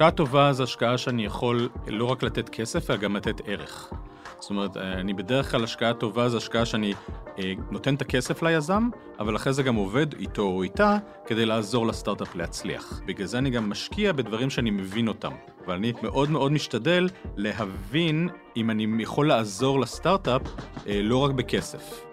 [0.00, 3.92] השקעה טובה זו השקעה שאני יכול לא רק לתת כסף, אלא גם לתת ערך.
[4.38, 6.94] זאת אומרת, אני בדרך כלל השקעה טובה זו השקעה שאני
[7.38, 11.86] אה, נותן את הכסף ליזם, אבל אחרי זה גם עובד איתו או איתה כדי לעזור
[11.86, 13.00] לסטארט-אפ להצליח.
[13.06, 15.32] בגלל זה אני גם משקיע בדברים שאני מבין אותם.
[15.66, 20.42] אבל אני מאוד מאוד משתדל להבין אם אני יכול לעזור לסטארט-אפ
[20.86, 22.04] אה, לא רק בכסף.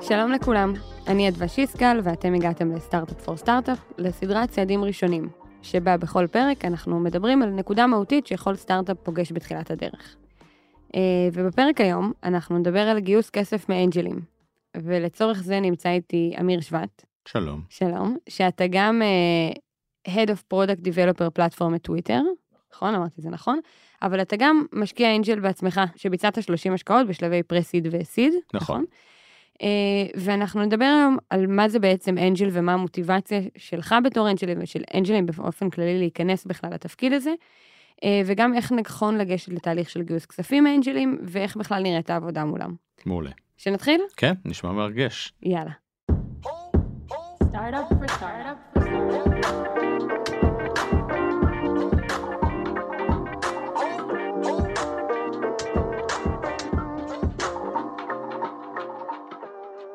[0.00, 0.72] שלום לכולם,
[1.06, 7.00] אני אדווה שיסקל ואתם הגעתם לסטארט-אפ פור סטארט-אפ, לסדרת צעדים ראשונים, שבה בכל פרק אנחנו
[7.00, 10.16] מדברים על נקודה מהותית שיכול סטארט-אפ פוגש בתחילת הדרך.
[10.94, 14.20] אה, ובפרק היום אנחנו נדבר על גיוס כסף מאנג'לים,
[14.76, 17.04] ולצורך זה נמצא איתי אמיר שבט.
[17.28, 17.62] שלום.
[17.68, 19.58] שלום, שאתה גם uh,
[20.10, 22.20] Head of Product Developer Platform בטוויטר,
[22.74, 22.94] נכון?
[22.94, 23.60] אמרתי זה נכון?
[24.02, 28.56] אבל אתה גם משקיע אנג'ל בעצמך, שביצעת 30 השקעות בשלבי פרסיד וסיד, נכון.
[28.60, 28.84] נכון?
[29.60, 29.62] Uh,
[30.16, 35.26] ואנחנו נדבר היום על מה זה בעצם אנג'ל ומה המוטיבציה שלך בתור אנג'לים ושל אנג'לים
[35.26, 37.30] באופן כללי להיכנס בכלל לתפקיד הזה,
[37.96, 42.74] uh, וגם איך נכון לגשת לתהליך של גיוס כספים מאנג'לים, ואיך בכלל נראית העבודה מולם.
[43.06, 43.30] מעולה.
[43.56, 44.00] שנתחיל?
[44.16, 45.32] כן, נשמע מרגש.
[45.42, 45.70] יאללה.
[47.52, 48.82] Startup for startup for
[49.42, 50.29] startup.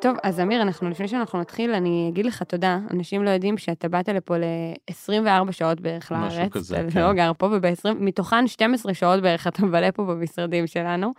[0.06, 2.80] טוב, אז אמיר, אנחנו, לפני שאנחנו נתחיל, אני אגיד לך תודה.
[2.92, 6.52] אנשים לא יודעים שאתה באת לפה ל-24 שעות בערך משהו לארץ.
[6.52, 7.02] כזה, אתה כן.
[7.02, 7.50] לא גר פה,
[7.86, 11.14] ומתוכן 12 שעות בערך אתה מבלה פה במשרדים שלנו.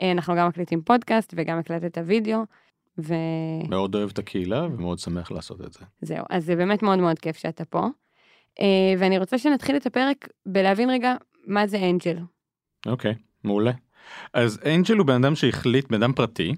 [0.00, 2.38] אה, אנחנו גם מקליטים פודקאסט וגם הקלטת וידאו,
[2.98, 3.18] וזהו.
[3.68, 5.80] מאוד אוהב את הקהילה ומאוד שמח לעשות את זה.
[6.30, 7.86] אז זה באמת מאוד מאוד כיף שאתה פה.
[8.60, 11.14] אה, ואני רוצה שנתחיל את הפרק בלהבין רגע
[11.46, 12.16] מה זה אנג'ל.
[12.86, 13.14] אוקיי,
[13.44, 13.72] מעולה.
[14.32, 16.54] אז אנג'ל הוא בן אדם שהחליט, בן אדם פרטי,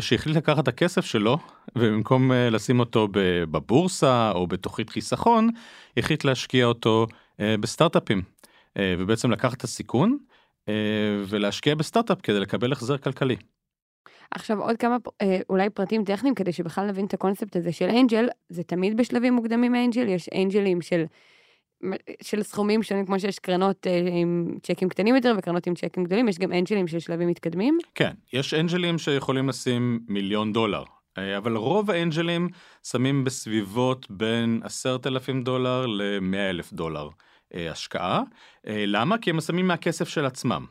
[0.00, 1.38] שהחליט לקחת את הכסף שלו,
[1.76, 3.08] ובמקום אה, לשים אותו
[3.50, 5.50] בבורסה או בתוכנית חיסכון,
[5.96, 7.06] החליט להשקיע אותו
[7.40, 8.22] אה, בסטארט-אפים.
[8.76, 10.18] אה, ובעצם לקחת את הסיכון
[10.68, 10.74] אה,
[11.28, 13.36] ולהשקיע בסטארט-אפ כדי לקבל החזר כלכלי.
[14.30, 18.28] עכשיו עוד כמה אה, אולי פרטים טכניים כדי שבכלל נבין את הקונספט הזה של אנג'ל,
[18.48, 21.04] זה תמיד בשלבים מוקדמים מאנג'ל, יש אנג'לים של,
[22.22, 26.28] של סכומים שונים כמו שיש קרנות אה, עם צ'קים קטנים יותר וקרנות עם צ'קים גדולים,
[26.28, 27.78] יש גם אנג'לים של שלבים מתקדמים.
[27.94, 30.82] כן, יש אנג'לים שיכולים לשים מיליון דולר,
[31.18, 32.48] אה, אבל רוב האנג'לים
[32.82, 37.08] שמים בסביבות בין עשרת אלפים דולר למאה אלף דולר
[37.54, 38.22] אה, השקעה.
[38.66, 39.18] למה?
[39.18, 40.66] כי הם שמים מהכסף של עצמם.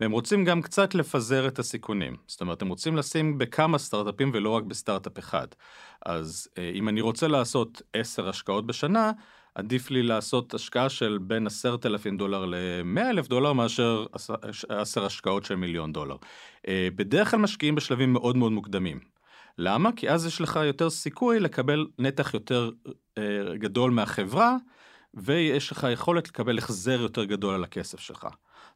[0.00, 2.16] והם רוצים גם קצת לפזר את הסיכונים.
[2.26, 5.46] זאת אומרת, הם רוצים לשים בכמה סטארט-אפים ולא רק בסטארט-אפ אחד.
[6.06, 9.12] אז אם אני רוצה לעשות 10 השקעות בשנה,
[9.60, 14.06] עדיף לי לעשות השקעה של בין 10,000 דולר ל-100 אלף דולר מאשר
[14.68, 16.16] 10 השקעות של מיליון דולר.
[16.68, 19.00] אה, בדרך כלל משקיעים בשלבים מאוד מאוד מוקדמים.
[19.58, 19.90] למה?
[19.96, 22.70] כי אז יש לך יותר סיכוי לקבל נתח יותר
[23.18, 23.22] אה,
[23.54, 24.56] גדול מהחברה,
[25.14, 28.26] ויש לך יכולת לקבל החזר יותר גדול על הכסף שלך.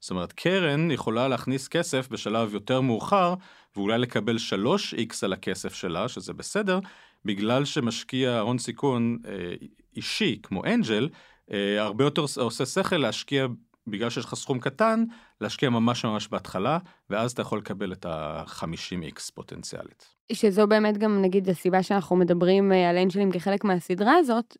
[0.00, 3.34] זאת אומרת, קרן יכולה להכניס כסף בשלב יותר מאוחר,
[3.76, 6.78] ואולי לקבל 3x על הכסף שלה, שזה בסדר,
[7.24, 9.54] בגלל שמשקיע הון סיכון אה,
[9.96, 11.08] אישי, כמו אנג'ל,
[11.52, 13.46] אה, הרבה יותר עושה שכל להשקיע,
[13.86, 15.04] בגלל שיש לך סכום קטן,
[15.40, 16.78] להשקיע ממש ממש בהתחלה,
[17.10, 20.14] ואז אתה יכול לקבל את ה-50x פוטנציאלית.
[20.32, 24.56] שזו באמת גם נגיד הסיבה שאנחנו מדברים אה, על אנג'לים כחלק מהסדרה הזאת,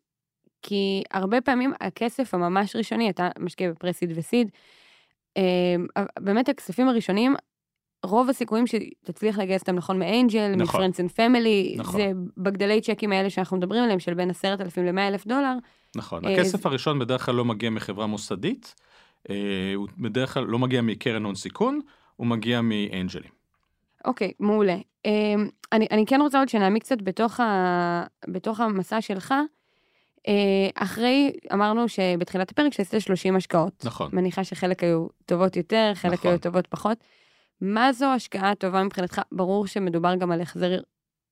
[0.61, 4.51] כי הרבה פעמים הכסף הממש ראשוני, אתה משקיע בפרסיד וסיד,
[6.19, 7.35] באמת הכספים הראשונים,
[8.05, 10.61] רוב הסיכויים שתצליח לגייס אותם נכון מ angel, נכון.
[10.61, 12.01] מ friends and family, נכון.
[12.01, 15.53] זה בגדלי צ'קים האלה שאנחנו מדברים עליהם, של בין עשרת אלפים למאה אלף דולר.
[15.95, 18.75] נכון, אה, הכסף הראשון בדרך כלל לא מגיע מחברה מוסדית,
[19.29, 19.35] אה,
[19.75, 21.79] הוא בדרך כלל לא מגיע מקרן הון סיכון,
[22.15, 23.31] הוא מגיע מאנג'לים.
[24.05, 24.77] אוקיי, מעולה.
[25.05, 25.11] אה,
[25.71, 29.33] אני, אני כן רוצה עוד שנעמיק קצת בתוך, ה, בתוך המסע שלך.
[30.75, 33.85] אחרי, אמרנו שבתחילת הפרק שעשית 30 השקעות.
[33.85, 34.09] נכון.
[34.13, 36.31] מניחה שחלק היו טובות יותר, חלק נכון.
[36.31, 36.97] היו טובות פחות.
[37.61, 39.21] מה זו השקעה טובה מבחינתך?
[39.31, 40.79] ברור שמדובר גם על החזר,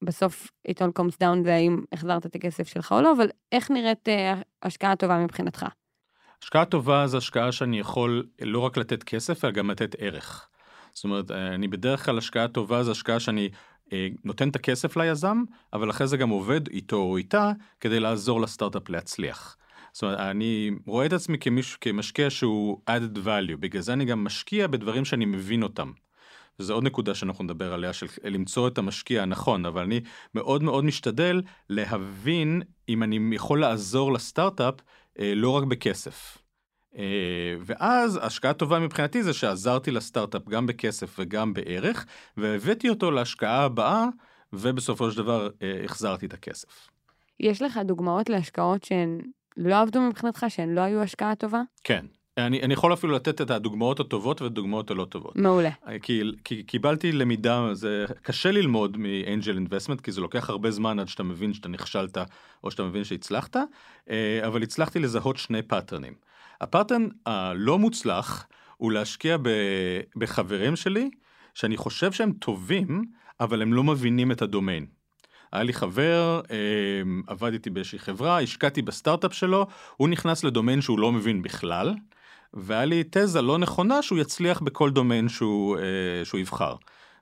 [0.03, 4.09] בסוף it all comes down והאם החזרת את הכסף שלך או לא, אבל איך נראית
[4.09, 5.65] אה, השקעה טובה מבחינתך?
[6.43, 10.47] השקעה טובה זו השקעה שאני יכול לא רק לתת כסף, אלא גם לתת ערך.
[10.93, 13.49] זאת אומרת, אה, אני בדרך כלל השקעה טובה זו השקעה שאני
[13.93, 15.43] אה, נותן את הכסף ליזם,
[15.73, 19.57] אבל אחרי זה גם עובד איתו או איתה כדי לעזור לסטארט-אפ להצליח.
[19.93, 21.37] זאת אומרת, אני רואה את עצמי
[21.81, 25.91] כמשקיע שהוא added value, בגלל זה אני גם משקיע בדברים שאני מבין אותם.
[26.59, 30.01] וזו עוד נקודה שאנחנו נדבר עליה, של למצוא את המשקיע הנכון, אבל אני
[30.35, 34.75] מאוד מאוד משתדל להבין אם אני יכול לעזור לסטארט-אפ
[35.19, 36.37] אה, לא רק בכסף.
[36.97, 42.05] אה, ואז השקעה טובה מבחינתי זה שעזרתי לסטארט-אפ גם בכסף וגם בערך,
[42.37, 44.05] והבאתי אותו להשקעה הבאה,
[44.53, 46.89] ובסופו של דבר אה, החזרתי את הכסף.
[47.39, 49.21] יש לך דוגמאות להשקעות שהן
[49.57, 51.61] לא עבדו מבחינתך, שהן לא היו השקעה טובה?
[51.83, 52.05] כן.
[52.37, 55.35] אני, אני יכול אפילו לתת את הדוגמאות הטובות והדוגמאות הלא טובות.
[55.35, 55.69] מעולה.
[56.01, 60.99] כי, כי קיבלתי למידה, זה קשה ללמוד מ angel investment, כי זה לוקח הרבה זמן
[60.99, 62.17] עד שאתה מבין שאתה נכשלת
[62.63, 63.55] או שאתה מבין שהצלחת,
[64.09, 66.13] אה, אבל הצלחתי לזהות שני פאטרנים.
[66.61, 68.47] ה pattern הלא מוצלח
[68.77, 69.49] הוא להשקיע ב,
[70.15, 71.09] בחברים שלי,
[71.53, 73.03] שאני חושב שהם טובים,
[73.39, 74.85] אבל הם לא מבינים את הדומיין.
[75.51, 76.57] היה לי חבר, אה,
[77.27, 81.93] עבדתי באיזושהי חברה, השקעתי בסטארט-אפ שלו, הוא נכנס לדומיין שהוא לא מבין בכלל,
[82.53, 86.75] והיה לי תזה לא נכונה שהוא יצליח בכל דומיין שהוא, אה, שהוא יבחר.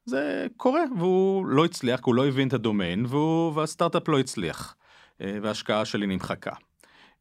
[0.06, 4.76] זה קורה, והוא לא הצליח, כי הוא לא הבין את הדומיין, והוא, והסטארט-אפ לא הצליח,
[5.22, 6.52] אה, וההשקעה שלי נמחקה.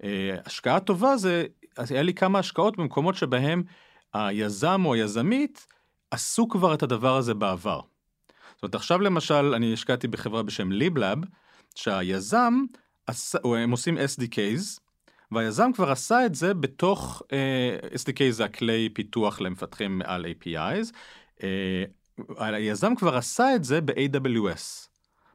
[0.04, 1.44] אה, השקעה טובה זה,
[1.90, 3.62] היה לי כמה השקעות במקומות שבהם
[4.14, 5.66] היזם או היזמית
[6.10, 7.80] עשו כבר את הדבר הזה בעבר.
[8.54, 11.18] זאת אומרת, עכשיו למשל, אני השקעתי בחברה בשם ליבלאב,
[11.74, 12.54] שהיזם,
[13.44, 14.80] הם עושים SDKs,
[15.32, 20.92] והיזם כבר עשה את זה בתוך, uh, SDK זה הכלי פיתוח למפתחים על APIs,
[21.38, 21.42] uh,
[22.38, 24.88] היזם כבר עשה את זה ב-AWS,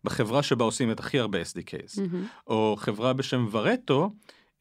[0.03, 2.25] בחברה שבה עושים את הכי הרבה SDKs, מהמם.
[2.47, 4.09] או חברה בשם ורטו,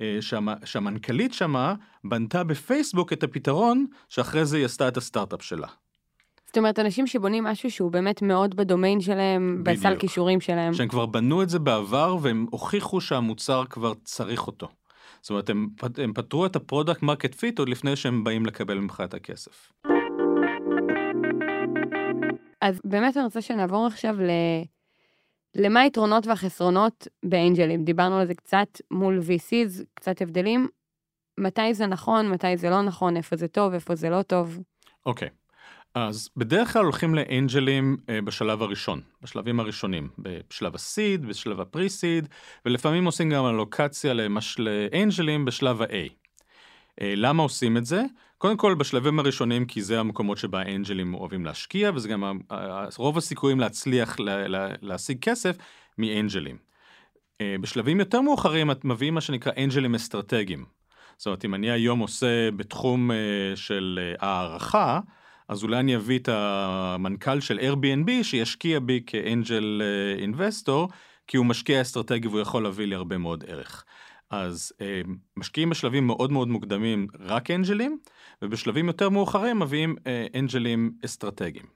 [0.01, 5.67] אה, שהמ- שהמנכ"לית שמה בנתה בפייסבוק את הפתרון שאחרי זה היא עשתה את הסטארט-אפ שלה.
[6.47, 10.01] זאת אומרת, אנשים שבונים משהו שהוא באמת מאוד בדומיין שלהם, בסל בדיוק.
[10.01, 10.75] כישורים שלהם.
[10.75, 14.69] שהם כבר בנו את זה בעבר והם הוכיחו שהמוצר כבר צריך אותו.
[15.25, 15.69] זאת אומרת, הם,
[15.99, 19.73] הם פתרו את ה product market fit עוד לפני שהם באים לקבל ממך את הכסף.
[22.61, 24.31] אז באמת אני רוצה שנעבור עכשיו ל...
[25.55, 27.85] למה היתרונות והחסרונות באנג'לים.
[27.85, 30.69] דיברנו על זה קצת מול VCs, קצת הבדלים.
[31.41, 34.59] מתי זה נכון, מתי זה לא נכון, איפה זה טוב, איפה זה לא טוב.
[35.07, 35.29] אוקיי.
[35.95, 42.29] אז בדרך כלל הולכים לאנג'לים אה, בשלב הראשון, בשלבים הראשונים, בשלב הסיד, בשלב הפרי-סיד,
[42.67, 44.57] ולפעמים עושים גם אלוקציה למש...
[44.59, 46.11] לאנג'לים בשלב ה-A.
[47.01, 48.03] אה, למה עושים את זה?
[48.39, 52.41] קודם כל בשלבים הראשונים כי זה המקומות שבה האנג'לים אוהבים להשקיע וזה גם
[52.97, 55.57] רוב הסיכויים להצליח לה, לה, להשיג כסף
[55.99, 56.57] מאנג'לים.
[57.41, 60.65] אה, בשלבים יותר מאוחרים את מביאים מה שנקרא אנג'לים אסטרטגיים.
[61.17, 63.11] זאת אומרת אם אני היום עושה בתחום
[63.55, 65.01] של הערכה
[65.49, 69.83] אז אולי אני אביא את המנכ"ל של Airbnb שישקיע בי כאנג'ל
[70.19, 70.89] אינבסטור
[71.27, 73.85] כי הוא משקיע אסטרטגי והוא יכול להביא לי הרבה מאוד ערך.
[74.31, 75.01] אז אה,
[75.37, 77.99] משקיעים בשלבים מאוד מאוד מוקדמים רק אנג'לים,
[78.43, 81.67] ובשלבים יותר מאוחרים מביאים אה, אנג'לים אסטרטגיים.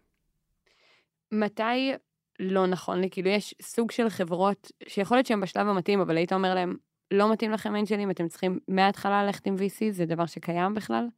[1.33, 1.93] מתי
[2.41, 3.11] לא נכון לי?
[3.11, 6.77] כאילו, יש סוג של חברות שיכול להיות שהן בשלב המתאים, אבל היית אומר להם,
[7.11, 11.09] לא מתאים לכם אנג'לים, אתם צריכים מההתחלה ללכת עם VC, זה דבר שקיים בכלל?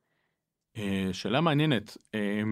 [0.81, 2.43] אה, שאלה מעניינת, אה,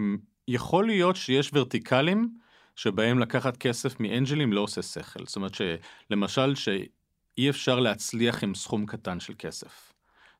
[0.48, 2.28] יכול להיות שיש ורטיקלים
[2.76, 5.26] שבהם לקחת כסף מאנג'לים לא עושה שכל.
[5.26, 9.92] זאת אומרת שלמשל שאי אפשר להצליח עם סכום קטן של כסף.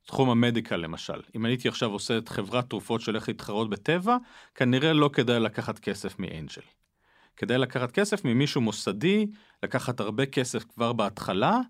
[0.06, 4.16] תחום המדיקל למשל, אם הייתי עכשיו עושה את חברת תרופות שהולכת להתחרות בטבע,
[4.54, 6.62] כנראה לא כדאי לקחת כסף מאנג'ל.
[7.36, 9.26] כדאי לקחת כסף ממישהו מוסדי,
[9.62, 11.60] לקחת הרבה כסף כבר בהתחלה,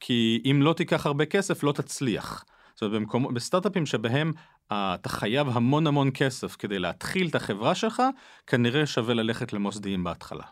[0.00, 2.44] כי אם לא תיקח הרבה כסף לא תצליח.
[2.74, 4.32] זאת אומרת, במקום, בסטארט-אפים שבהם
[4.72, 8.02] אתה חייב המון המון כסף כדי להתחיל את החברה שלך,
[8.46, 10.44] כנראה שווה ללכת למוסדיים בהתחלה.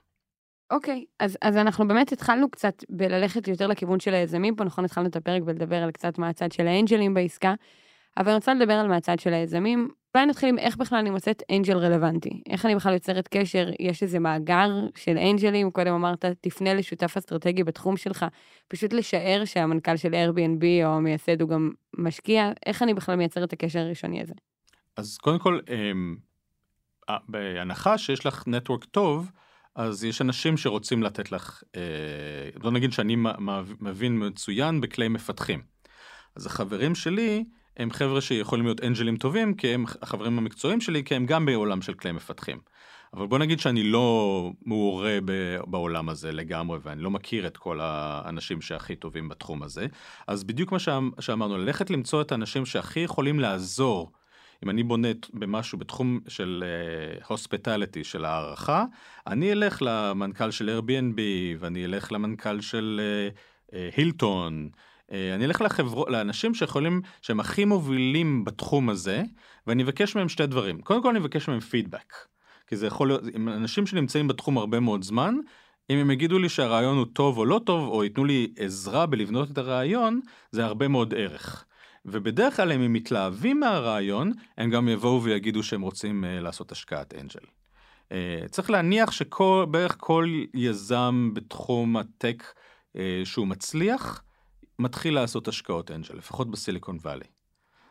[0.70, 4.84] אוקיי, אז, אז אנחנו באמת התחלנו קצת בללכת יותר לכיוון של היזמים פה, נכון?
[4.84, 7.54] התחלנו את הפרק בלדבר על קצת מהצד של האנג'לים בעסקה,
[8.16, 9.88] אבל אני רוצה לדבר על מהצד של היזמים.
[10.16, 12.42] אולי נתחיל עם איך בכלל אני מוצאת אנג'ל רלוונטי.
[12.50, 17.64] איך אני בכלל יוצרת קשר, יש איזה מאגר של אנג'לים, קודם אמרת, תפנה לשותף אסטרטגי
[17.64, 18.26] בתחום שלך,
[18.68, 23.52] פשוט לשער שהמנכ"ל של Airbnb או המייסד הוא גם משקיע, איך אני בכלל מייצרת את
[23.52, 24.35] הקשר הראשוני הזה?
[24.96, 26.16] אז קודם כל, אמ,
[27.11, 29.30] אה, בהנחה שיש לך נטוורק טוב,
[29.75, 31.80] אז יש אנשים שרוצים לתת לך, אה,
[32.61, 33.16] בוא נגיד שאני
[33.80, 35.62] מבין מצוין בכלי מפתחים.
[36.37, 37.44] אז החברים שלי
[37.76, 41.83] הם חבר'ה שיכולים להיות אנג'לים טובים, כי הם החברים המקצועיים שלי, כי הם גם בעולם
[41.83, 42.59] של כלי מפתחים.
[43.14, 45.18] אבל בוא נגיד שאני לא מעורה
[45.66, 49.87] בעולם הזה לגמרי, ואני לא מכיר את כל האנשים שהכי טובים בתחום הזה.
[50.26, 54.12] אז בדיוק מה שאמ- שאמרנו, ללכת למצוא את האנשים שהכי יכולים לעזור.
[54.64, 56.64] אם אני בונה במשהו בתחום של
[57.28, 58.85] הוספיטליטי, של הערכה,
[59.26, 61.21] אני אלך למנכ"ל של Airbnb,
[61.59, 63.00] ואני אלך למנכ"ל של
[63.97, 64.68] הילטון,
[65.12, 66.04] אני אלך לחבר...
[66.08, 69.22] לאנשים שיכולים, שהם הכי מובילים בתחום הזה,
[69.66, 70.80] ואני אבקש מהם שתי דברים.
[70.80, 72.14] קודם כל אני אבקש מהם פידבק.
[72.66, 75.34] כי זה יכול להיות, עם אנשים שנמצאים בתחום הרבה מאוד זמן,
[75.90, 79.50] אם הם יגידו לי שהרעיון הוא טוב או לא טוב, או ייתנו לי עזרה בלבנות
[79.50, 80.20] את הרעיון,
[80.50, 81.64] זה הרבה מאוד ערך.
[82.04, 87.14] ובדרך כלל אם הם מתלהבים מהרעיון, הם גם יבואו ויגידו שהם רוצים uh, לעשות השקעת
[87.14, 87.46] אנג'ל.
[88.08, 92.42] Uh, צריך להניח שבערך כל יזם בתחום הטק
[92.96, 94.22] uh, שהוא מצליח,
[94.78, 97.25] מתחיל לעשות השקעות אנג'ל, לפחות בסיליקון וואלי.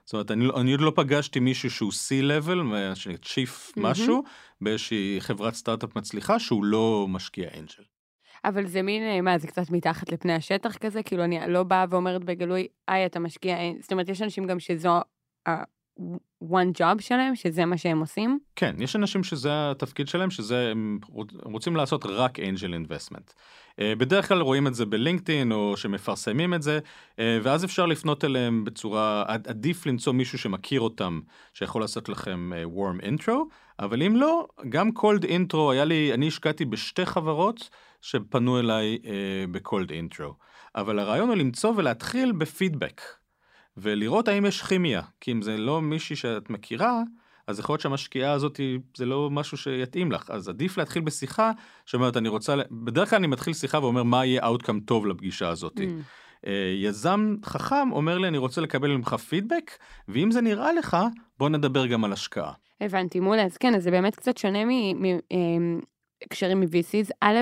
[0.05, 3.91] זאת אומרת, אני, לא- אני עוד לא פגשתי מישהו שהוא C-Level, מה שנקרא Chief מהמם.
[3.91, 4.23] משהו,
[4.61, 7.83] באיזושהי חברת סטארט-אפ מצליחה, שהוא לא משקיע אנג'ל.
[8.45, 11.03] אבל זה מין, אה, מה, זה קצת מתחת לפני השטח כזה?
[11.03, 14.59] כאילו, אני לא באה ואומרת בגלוי, היי, אתה משקיע, אין-" זאת אומרת, יש אנשים גם
[14.59, 14.89] שזו
[15.99, 18.39] ה-one job שלהם, שזה מה שהם עושים.
[18.55, 23.31] כן, יש אנשים שזה התפקיד שלהם, שזה, הם רוצ- הם רוצים לעשות רק אנג'ל אינבסטמנט.
[23.81, 26.79] בדרך כלל רואים את זה בלינקדאין, או שמפרסמים את זה,
[27.19, 31.19] אה, ואז אפשר לפנות אליהם בצורה, עד- עדיף למצוא מישהו שמכיר אותם,
[31.53, 33.31] שיכול לעשות לכם אה, warm intro,
[33.79, 37.69] אבל אם לא, גם cold intro, היה לי, אני השקעתי בשתי חברות
[38.01, 39.11] שפנו אליי אה,
[39.51, 40.33] ב-cold intro.
[40.75, 43.01] אבל הרעיון הוא למצוא ולהתחיל בפידבק,
[43.77, 47.01] ולראות האם יש כימיה, כי אם זה לא מישהי שאת מכירה,
[47.47, 48.59] אז יכול להיות שהמשקיעה הזאת
[48.97, 51.51] זה לא משהו שיתאים לך, אז עדיף להתחיל בשיחה
[51.85, 55.77] שאומרת אני רוצה, בדרך כלל אני מתחיל שיחה ואומר מה יהיה outcome טוב לפגישה הזאת.
[55.77, 55.81] Mm.
[56.47, 59.71] אה, יזם חכם אומר לי אני רוצה לקבל ממך פידבק,
[60.07, 60.97] ואם זה נראה לך,
[61.37, 62.53] בוא נדבר גם על השקעה.
[62.81, 63.43] הבנתי, מעולה.
[63.43, 64.59] אז כן, אז זה באמת קצת שונה
[66.23, 67.11] מקשרים מ-VCs.
[67.21, 67.41] א',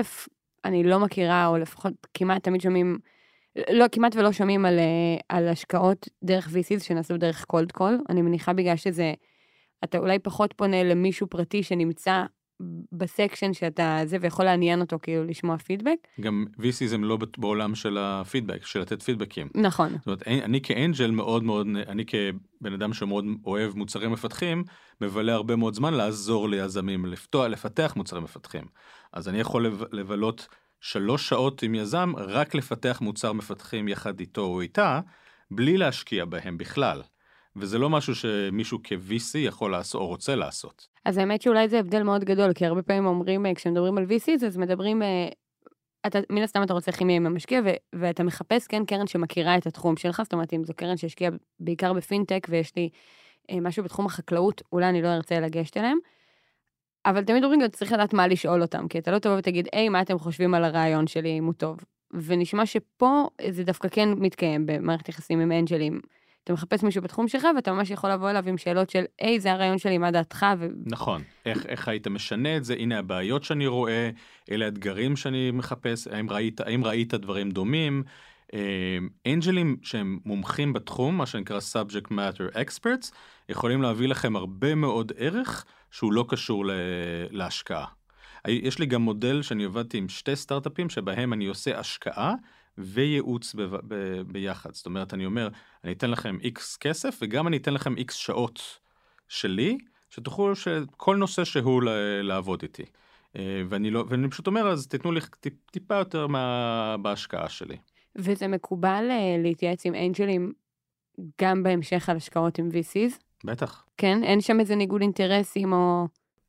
[0.64, 2.98] אני לא מכירה, או לפחות כמעט תמיד שומעים,
[3.72, 4.84] לא, כמעט ולא שומעים על, אה,
[5.28, 7.98] על השקעות דרך VCs שנעשו דרך cold call.
[8.08, 9.14] אני מניחה בגלל שזה,
[9.84, 12.22] אתה אולי פחות פונה למישהו פרטי שנמצא
[12.92, 15.96] ב section שאתה זה, ויכול לעניין אותו כאילו לשמוע פידבק.
[16.20, 19.48] גם VCs הם לא בעולם של הפידבק, של לתת פידבקים.
[19.54, 19.88] נכון.
[19.98, 24.64] זאת אומרת, אני- כ angel מאוד מאוד, אני כבן אדם שמאוד אוהב מוצרים למפתחים,
[25.00, 28.64] מבלה הרבה מאוד זמן לעזור ליזמים לפתוח, לפתח מוצרים למפתחים.
[29.12, 30.48] אז אני יכול לב- לבלות
[30.84, 35.00] שלוש שעות עם יזם, רק לפתח מוצר מפתחים יחד איתו או איתה,
[35.50, 37.02] בלי להשקיע בהם בכלל.
[37.56, 40.88] וזה לא משהו שמישהו כ-VC יכול לעשות או רוצה לעשות.
[41.04, 44.46] אז האמת שאולי זה הבדל מאוד גדול, כי הרבה פעמים אומרים, אה, כשמדברים על VCs,
[44.46, 45.28] אז מדברים, אה,
[46.06, 47.68] אתה, מן הסתם אתה רוצה כימיה עם המשקיע, ו,
[48.00, 51.92] ואתה מחפש כן קרן שמכירה את התחום שלך, זאת אומרת, אם זו קרן שהשקיעה בעיקר
[51.92, 52.90] בפינטק, ויש לי
[53.50, 55.98] אה, משהו בתחום החקלאות, אולי אני לא ארצה לגשת אליהם.
[57.06, 59.88] אבל תמיד אומרים, אתה צריך לדעת מה לשאול אותם, כי אתה לא תבוא ותגיד, היי,
[59.88, 61.78] מה אתם חושבים על הרעיון שלי, אם הוא טוב.
[62.14, 66.00] ונשמע שפה זה דווקא כן מתקיים במערכת יחסים עם אנג'לים.
[66.44, 69.52] אתה מחפש מישהו בתחום שלך, ואתה ממש יכול לבוא אליו עם שאלות של, היי, זה
[69.52, 70.46] הרעיון שלי, מה דעתך?
[70.58, 70.66] ו...
[70.86, 74.10] נכון, איך, איך היית משנה את זה, הנה הבעיות שאני רואה,
[74.50, 78.02] אלה האתגרים שאני מחפש, האם ראית, האם ראית דברים דומים.
[78.54, 78.98] אה,
[79.32, 83.14] אנג'לים שהם מומחים בתחום, מה שנקרא subject matter experts,
[83.48, 86.64] יכולים להביא לכם הרבה מאוד ערך שהוא לא קשור
[87.30, 87.86] להשקעה.
[88.48, 92.34] יש לי גם מודל שאני עבדתי עם שתי סטארט-אפים שבהם אני עושה השקעה
[92.78, 94.74] וייעוץ ב- ב- ביחד.
[94.74, 95.48] זאת אומרת, אני אומר,
[95.84, 98.78] אני אתן לכם איקס כסף וגם אני אתן לכם איקס שעות
[99.28, 99.78] שלי,
[100.10, 101.82] שתוכלו שכל נושא שהוא
[102.22, 102.84] לעבוד איתי.
[103.36, 107.76] אה, ואני לא, ואני פשוט אומר, אז תיתנו לי טיפ, טיפה יותר מה, בהשקעה שלי.
[108.18, 110.52] וזה מקובל אה, להתייעץ עם אנג'לים
[111.40, 113.18] גם בהמשך על השקעות עם VCs?
[113.44, 113.84] בטח.
[113.96, 114.24] כן?
[114.24, 116.06] אין שם איזה ניגוד אינטרסים או...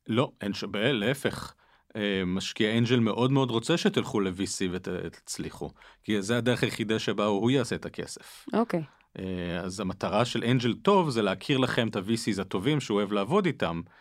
[0.08, 0.64] לא, אין ש...
[0.64, 1.54] ב- להפך.
[1.96, 5.70] אה, משקיע angel מאוד מאוד רוצה שתלכו ל-VC ותצליחו,
[6.04, 8.46] כי זה הדרך היחידה שבה הוא יעשה את הכסף.
[8.52, 8.82] אוקיי.
[9.18, 13.46] אה, אז המטרה של angel טוב זה להכיר לכם את ה-VCs הטובים שהוא אוהב לעבוד
[13.46, 13.92] איתם, אה,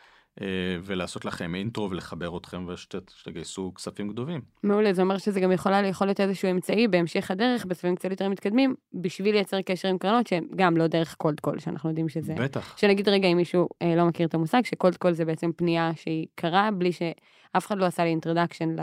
[0.84, 4.42] ולעשות לכם intro ולחבר אתכם ושתגייסו כספים גדולים.
[4.63, 8.30] מעולה, זה אומר שזה גם יכולה יכול להיות איזשהו אמצעי בהמשך הדרך, בסבבים קצת יותר
[8.30, 12.34] מתקדמים, בשביל לייצר קשר עם קרנות שהן גם לא דרך cold call, שאנחנו יודעים שזה...
[12.38, 12.77] בטח.
[12.77, 15.92] שנגיד רגע אם מישהו אה, לא מכיר את המושג, ש cold call זה בעצם פנייה
[15.96, 18.75] שהיא קרה בלי שאף אחד לא עשה לי introduction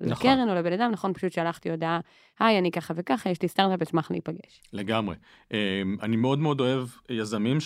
[0.00, 1.12] לקרן או לבן אדם, נכון?
[1.12, 2.00] פשוט שלחתי הודעה,
[2.38, 4.62] היי, אני ככה וככה, יש לי סטארט-אפ, אשמח להיפגש.
[4.72, 5.16] לגמרי.
[5.52, 7.60] אה, אני מאוד מאוד אוהב יזמים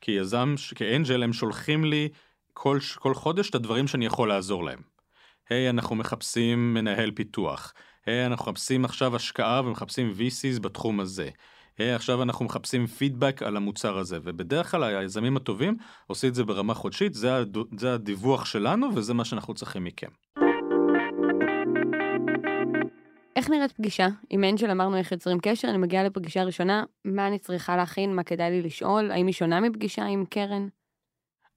[0.00, 2.08] שכיזם, כאנג'ל, הם שולחים לי
[2.54, 4.78] כל, כל חודש את הדברים שאני יכול לעזור להם.
[5.50, 7.72] היי, hey, אנחנו מחפשים מנהל פיתוח.
[8.06, 11.28] היי, hey, אנחנו מחפשים עכשיו השקעה ומחפשים VCs בתחום הזה.
[11.78, 14.18] היי, hey, עכשיו אנחנו מחפשים פידבק על המוצר הזה.
[14.24, 15.76] ובדרך כלל היזמים הטובים
[16.06, 17.56] עושים את זה ברמה חודשית, זה, הד...
[17.78, 20.10] זה הדיווח שלנו וזה מה שאנחנו צריכים מכם.
[23.38, 24.08] איך נראית פגישה?
[24.30, 28.22] עם אנג'ל אמרנו איך יוצרים קשר, אני מגיעה לפגישה ראשונה, מה אני צריכה להכין, מה
[28.22, 30.68] כדאי לי לשאול, האם היא שונה מפגישה עם קרן?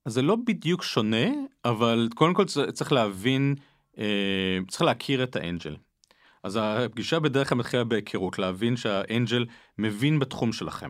[0.05, 1.27] אז זה לא בדיוק שונה,
[1.65, 3.55] אבל קודם כל צריך להבין,
[3.97, 5.75] אה, צריך להכיר את האנג'ל.
[6.43, 9.45] אז הפגישה בדרך כלל מתחילה בהיכרות, להבין שהאנג'ל
[9.77, 10.89] מבין בתחום שלכם.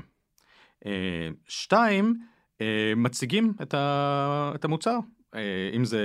[0.86, 2.16] אה, שתיים,
[2.62, 4.98] אה, מציגים את, המוצר,
[5.76, 6.02] אם זה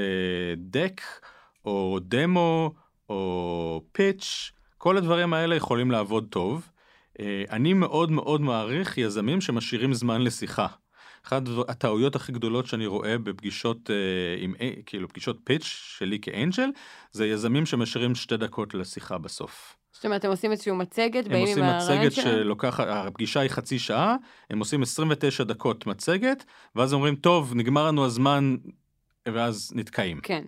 [0.57, 1.01] דק,
[1.65, 2.75] או דמו,
[3.09, 6.69] או פיץ', כל הדברים האלה יכולים לעבוד טוב.
[7.21, 10.67] אה, אני מאוד מאוד מעריך יזמים שמשאירים זמן לשיחה.
[11.27, 13.97] אחת הטעויות הכי גדולות שאני רואה בפגישות אה,
[14.39, 14.55] עם
[14.87, 15.65] כאילו פגישות פיץ'
[15.99, 16.71] שלי כאנג'ל
[17.13, 19.77] זה יזמים שמשאירים שתי דקות לשיחה בסוף.
[19.93, 22.37] זאת אומרת, הם עושים איזושהי מצגת, הם באים עם עושים הרעיון מצגת שלהם?
[22.37, 24.17] שלוקחת, הפגישה היא חצי שעה,
[24.51, 26.45] הם עושים 29 דקות מצגת,
[26.77, 28.57] ואז אומרים, טוב, נגמר לנו הזמן,
[29.29, 30.21] ואז נתקעים.
[30.23, 30.45] כן.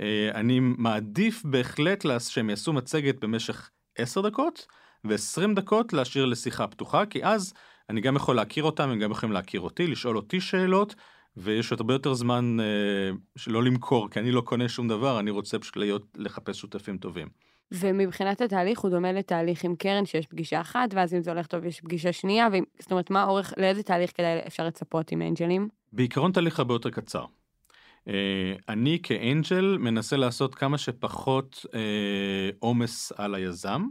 [0.00, 4.66] אה, אני מעדיף בהחלט שהם יעשו מצגת במשך 10 דקות,
[5.04, 7.52] ו-20 דקות להשאיר לשיחה פתוחה, כי אז
[7.90, 10.94] אני גם יכול להכיר אותם, הם גם יכולים להכיר אותי, לשאול אותי שאלות,
[11.36, 15.58] ויש הרבה יותר זמן אה, שלא למכור, כי אני לא קונה שום דבר, אני רוצה
[15.58, 17.28] פשוט להיות, לחפש שותפים טובים.
[17.72, 21.64] ומבחינת התהליך הוא דומה לתהליך עם קרן שיש פגישה אחת, ואז אם זה הולך טוב
[21.64, 25.68] יש פגישה שנייה, ואם, זאת אומרת, מה האורך, לאיזה תהליך כדאי אפשר לצפות עם אנג'לים?
[25.92, 27.24] בעיקרון תהליך הרבה יותר קצר.
[28.08, 33.86] אה, אני כאנג'ל מנסה לעשות כמה שפחות אה, עומס על היזם.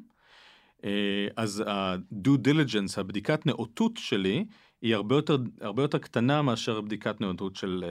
[0.84, 4.46] אה, אז ה-due diligence, הבדיקת נאותות שלי,
[4.82, 7.86] היא הרבה יותר, הרבה יותר קטנה מאשר בדיקת נאותות של,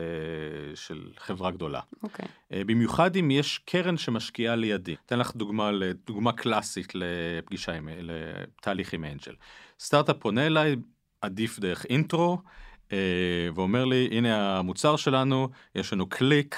[0.75, 1.81] של חברה גדולה.
[2.03, 2.27] אוקיי.
[2.53, 4.97] אה, במיוחד אם יש קרן שמשקיעה לידי.
[5.07, 5.71] אתן לך דוגמה,
[6.07, 9.35] דוגמה קלאסית לפגישה עם, לתהליך עם אנג'ל.
[9.81, 10.77] סטארט-אפ פונה אליי,
[11.21, 12.39] עדיף דרך אינטרו,
[13.55, 16.57] ואומר לי, הנה המוצר שלנו, יש לנו קליק,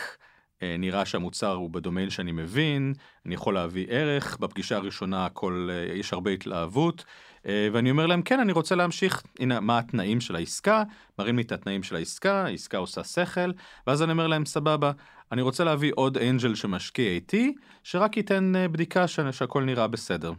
[0.63, 2.95] אה, נראה שהמוצר הוא בדומיין שאני מבין,
[3.27, 7.05] אני יכול להביא ערך, בפגישה הראשונה הכל, אה, יש הרבה התלהבות,
[7.47, 10.83] אה, ואני אומר להם, כן, אני רוצה להמשיך, הנה, מה התנאים של העסקה,
[11.19, 13.51] מראים לי את התנאים של העסקה, העסקה עושה שכל,
[13.87, 14.93] ואז אני אומר להם, סבבה,
[15.33, 20.33] אני רוצה להביא עוד אנג'ל שמשקיע איתי, שרק ייתן אה, בדיקה שהכל נראה בסדר.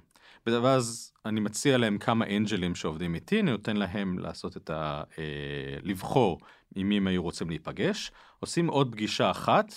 [0.64, 5.04] ואז אני מציע להם כמה אנג'לים שעובדים איתי, אני נותן להם לעשות את ה...
[5.20, 5.24] אה,
[5.84, 6.40] לבחור
[6.76, 9.74] עם מי הם היו רוצים להיפגש, עושים עוד פגישה אחת,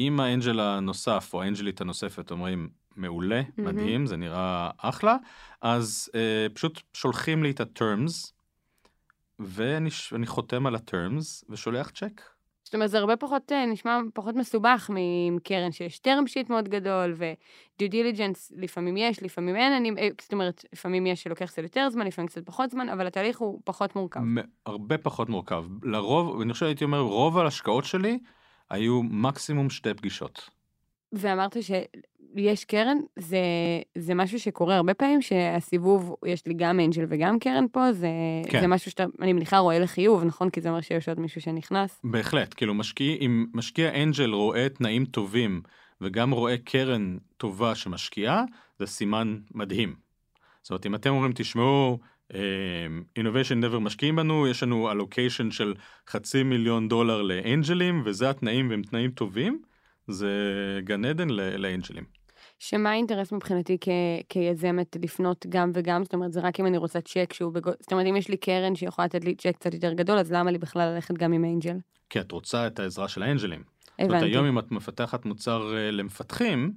[0.00, 3.68] אם האנג'ל הנוסף או האנג'לית הנוספת אומרים, מעולה, מהמם.
[3.68, 5.16] מדהים, זה נראה אחלה,
[5.60, 8.32] אז אה, פשוט שולחים לי את ה-terms,
[9.38, 12.22] ואני חותם על ה-terms ושולח צ'ק.
[12.72, 14.90] זאת אומרת, זה הרבה פחות, אה, נשמע פחות מסובך
[15.26, 20.08] עם קרן שיש term sheet מאוד גדול, ו-due diligence לפעמים יש, לפעמים אין, אני, אה,
[20.20, 23.60] זאת אומרת, לפעמים יש שלוקח קצת יותר זמן, לפעמים קצת פחות זמן, אבל התהליך הוא
[23.64, 24.20] פחות מורכב.
[24.66, 25.64] הרבה פחות מורכב.
[25.82, 28.18] לרוב, אני חושב שהייתי אומר, רוב ההשקעות שלי
[28.70, 30.50] היו מקסימום שתי פגישות.
[31.12, 31.56] ואמרת
[32.36, 33.38] שיש קרן, זה,
[33.98, 38.08] זה משהו שקורה הרבה פעמים, שהסיבוב, יש לי גם אנג'ל וגם קרן פה, זה,
[38.48, 38.60] כן.
[38.60, 40.50] זה משהו שאתה, אני מניחה, רואה לחיוב, נכון?
[40.50, 42.00] כי זה אומר שיש עוד מישהו שנכנס.
[42.04, 45.62] בהחלט, כאילו משקיע, אם משקיע אנג'ל רואה תנאים טובים
[46.00, 48.44] וגם רואה קרן טובה שמשקיעה,
[48.78, 49.94] זה סימן מדהים.
[50.62, 51.98] זאת אומרת, אם אתם אומרים, תשמעו,
[52.34, 52.40] אה,
[53.18, 55.74] Innovation Never משקיעים בנו, יש לנו אלוקיישן של
[56.08, 59.62] חצי מיליון דולר לאנג'לים, וזה התנאים והם תנאים טובים,
[60.08, 60.30] זה
[60.84, 62.21] גן עדן לאנג'לים.
[62.64, 63.88] שמה האינטרס מבחינתי כ,
[64.28, 66.04] כיזמת לפנות גם וגם?
[66.04, 68.36] זאת אומרת, זה רק אם אני רוצה צ'ק שהוא בגודל, זאת אומרת, אם יש לי
[68.36, 71.44] קרן שיכולה לתת לי צ'ק קצת יותר גדול, אז למה לי בכלל ללכת גם עם
[71.44, 71.76] אנג'ל?
[72.10, 73.62] כי את רוצה את העזרה של האנג'לים.
[73.62, 74.26] זאת אומרת, הבנתי.
[74.26, 76.72] היום אם את מפתחת מוצר אה, למפתחים,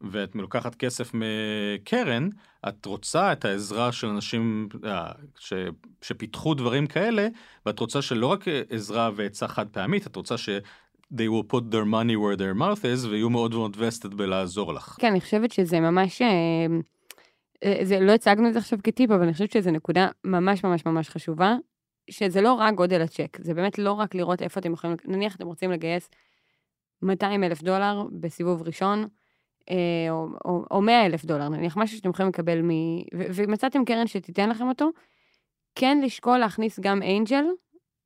[0.00, 2.28] ואת לוקחת כסף מקרן,
[2.68, 5.52] את רוצה את העזרה של אנשים אה, ש,
[6.02, 7.28] שפיתחו דברים כאלה,
[7.66, 10.48] ואת רוצה שלא רק אה, עזרה ועצה חד פעמית, את רוצה ש...
[11.14, 14.96] they will put their money where their mouth is, ויהיו מאוד מאוד vested בלעזור לך.
[15.00, 16.22] כן, אני חושבת שזה ממש...
[16.22, 16.66] אה,
[17.64, 20.86] אה, זה, לא הצגנו את זה עכשיו כטיפ, אבל אני חושבת שזו נקודה ממש ממש
[20.86, 21.56] ממש חשובה,
[22.10, 25.46] שזה לא רק גודל הצ'ק, זה באמת לא רק לראות איפה אתם יכולים, נניח אתם
[25.46, 26.10] רוצים לגייס
[27.02, 29.06] 200 אלף דולר בסיבוב ראשון,
[29.70, 29.76] אה,
[30.10, 32.70] או, או, או 100 אלף דולר, נניח משהו שאתם יכולים לקבל מ...
[33.14, 34.90] ומצאתם קרן שתיתן לכם אותו,
[35.74, 37.44] כן לשקול להכניס גם angel,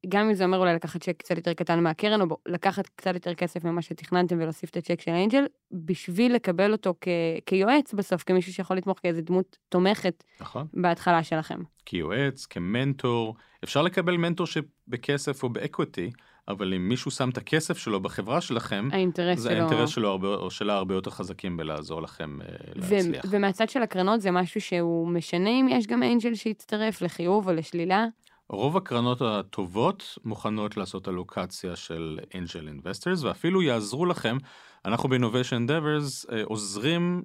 [0.09, 3.15] גם אם זה אומר אולי לקחת צ'ק קצת יותר קטן מהקרן, או ב- לקחת קצת
[3.15, 7.09] יותר כסף ממה שתכננתם ולהוסיף את הצ'ק של angel, בשביל לקבל אותו כ-
[7.47, 10.67] כיועץ בסוף, כמישהו שיכול לתמוך כאיזה דמות תומכת נכון?
[10.75, 11.61] בהתחלה שלכם.
[11.87, 13.35] כיועץ, כמנטור,
[13.65, 16.11] אפשר לקבל mentorship בכסף או ב equity,
[16.49, 19.59] אבל אם מישהו שם את הכסף שלו בחברה שלכם, האינטרס זה שלו...
[19.59, 23.25] האינטרס שלו הרבה, או שלה הרבה יותר חזקים בלעזור לכם אה, ו- להצליח.
[23.31, 28.07] ומהצד של הקרנות זה משהו שהוא משנה אם יש גם angel שיצטרף לחיוב או לשלילה.
[28.51, 34.37] רוב הקרנות הטובות מוכנות לעשות אלוקציה של angel investors ואפילו יעזרו לכם.
[34.85, 37.23] אנחנו ב-Innovation Endeavors אה, עוזרים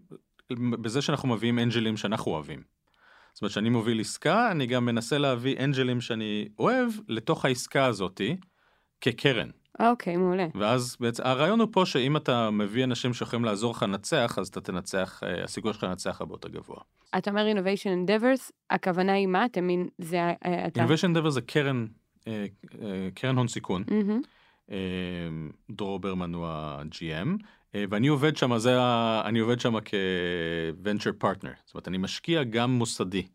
[0.81, 2.63] בזה שאנחנו מביאים אנג'לים שאנחנו אוהבים.
[3.33, 8.37] זאת אומרת שאני מוביל עסקה, אני גם מנסה להביא אנג'לים שאני אוהב לתוך העסקה הזאתי
[9.01, 9.49] כקרן.
[9.79, 10.47] אוקיי, מעולה.
[10.55, 14.61] ואז בעצם הרעיון הוא פה שאם אתה מביא אנשים שיכולים לעזור לך לנצח, אז אתה
[14.61, 16.77] תנצח, אה, הסיכוי שלך לנצח הרבה יותר גבוה.
[17.17, 19.45] אתה אומר Innovation Endeavors, הכוונה היא מה?
[19.45, 20.85] אתה מין, זה אה, אתה...
[20.85, 21.85] Innovation Endeavor זה קרן,
[22.27, 22.45] אה,
[22.81, 23.83] אה, קרן הון סיכון.
[24.71, 24.77] אה,
[25.71, 27.43] דרור ברמן הוא ה-GM,
[27.75, 29.21] אה, ואני עובד שם, זה ה...
[29.25, 33.27] אני עובד שם כ-venture partner, זאת אומרת, אני משקיע גם מוסדי.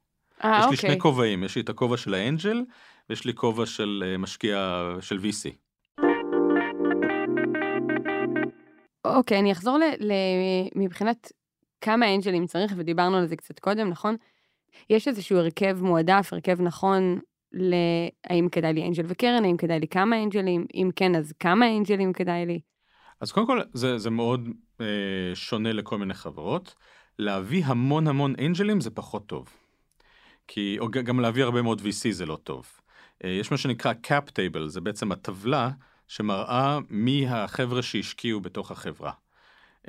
[0.44, 0.76] אה, יש לי אוקיי.
[0.76, 2.64] שני כובעים, יש לי את הכובע של האנג'ל,
[3.10, 5.67] ויש לי כובע של אה, משקיע של VC.
[9.04, 9.82] אוקיי, אני אחזור ל...
[9.82, 10.12] ל...
[10.74, 11.32] מבחינת
[11.80, 14.16] כמה אנג'לים צריך, ודיברנו על זה קצת קודם, נכון?
[14.90, 17.18] יש איזשהו הרכב מועדף, הרכב נכון
[17.52, 22.12] להאם כדאי לי אנג'ל וקרן, האם כדאי לי כמה אנג'לים, אם כן, אז כמה אנג'לים
[22.12, 22.60] כדאי לי.
[23.20, 24.48] אז קודם כל, זה, זה מאוד
[24.80, 24.86] אה,
[25.34, 26.74] שונה לכל מיני חברות.
[27.18, 29.48] להביא המון המון אנג'לים זה פחות טוב.
[30.48, 32.66] כי, או גם להביא הרבה מאוד VC זה לא טוב.
[33.24, 35.70] אה, יש מה שנקרא cap table, זה בעצם הטבלה
[36.08, 39.12] שמראה מי החבר'ה שהשקיעו בתוך החברה.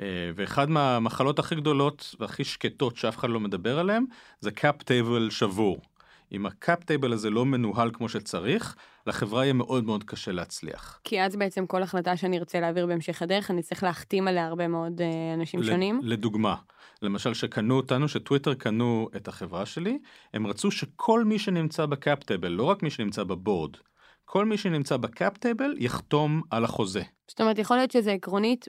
[0.00, 4.04] אה, ואחד מהמחלות הכי גדולות והכי שקטות שאף אחד לא מדבר עליהן,
[4.40, 5.80] זה cap table שבור.
[6.32, 11.00] אם ה-cap table הזה לא מנוהל כמו שצריך, לחברה יהיה מאוד מאוד קשה להצליח.
[11.04, 14.68] כי אז בעצם כל החלטה שאני ארצה להעביר בהמשך הדרך, אני צריך להחתים עליה הרבה
[14.68, 16.00] מאוד אה, אנשים שונים.
[16.02, 16.56] לדוגמה,
[17.02, 19.98] למשל שקנו אותנו, שטוויטר קנו את החברה שלי,
[20.34, 23.76] הם רצו שכל מי שנמצא ב cap table, לא רק מי שנמצא ב board,
[24.32, 27.02] כל מי שנמצא ב cap table יחתום על החוזה.
[27.28, 28.68] זאת אומרת, יכול להיות שזה עקרונית,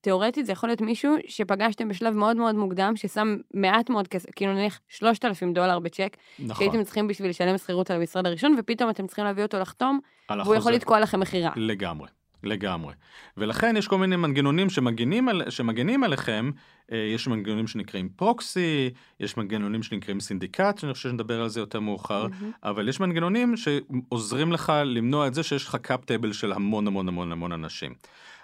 [0.00, 4.52] תיאורטית, זה יכול להיות מישהו שפגשתם בשלב מאוד מאוד מוקדם, ששם מעט מאוד כסף, כאילו
[4.52, 9.06] נניח 3,000 דולר בצ'ק, נכון, שהייתם צריכים בשביל לשלם שכירות על המשרד הראשון, ופתאום אתם
[9.06, 10.70] צריכים להביא אותו לחתום, והוא יכול החוזה.
[10.70, 11.50] לתקוע לכם מכירה.
[11.56, 12.08] לגמרי,
[12.46, 12.94] לגמרי.
[13.36, 16.50] ולכן יש כל מיני מנגנונים שמגנים, על, שמגנים עליכם,
[16.92, 18.90] אה, יש מנגנונים שנקראים proxy,
[19.20, 22.50] יש מנגנונים שנקראים syndicate, שאני חושב שנדבר על זה יותר מאוחר, מהמם.
[22.62, 27.08] אבל יש מנגנונים שעוזרים לך למנוע את זה שיש לך cap table של המון המון
[27.08, 27.94] המון המון אנשים.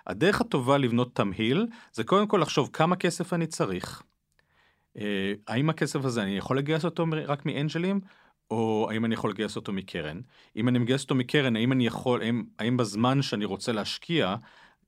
[0.06, 4.02] הדרך הטובה לבנות תמהיל זה קודם כל לחשוב כמה כסף אני צריך.
[4.98, 8.00] אה, האם הכסף הזה אני יכול לגייס אותו רק מאנג'לים
[8.52, 10.20] או האם אני יכול לגייס אותו מקרן?
[10.56, 14.36] אם אני מגייס אותו מקרן האם אני יכול האם, האם בזמן שאני רוצה להשקיע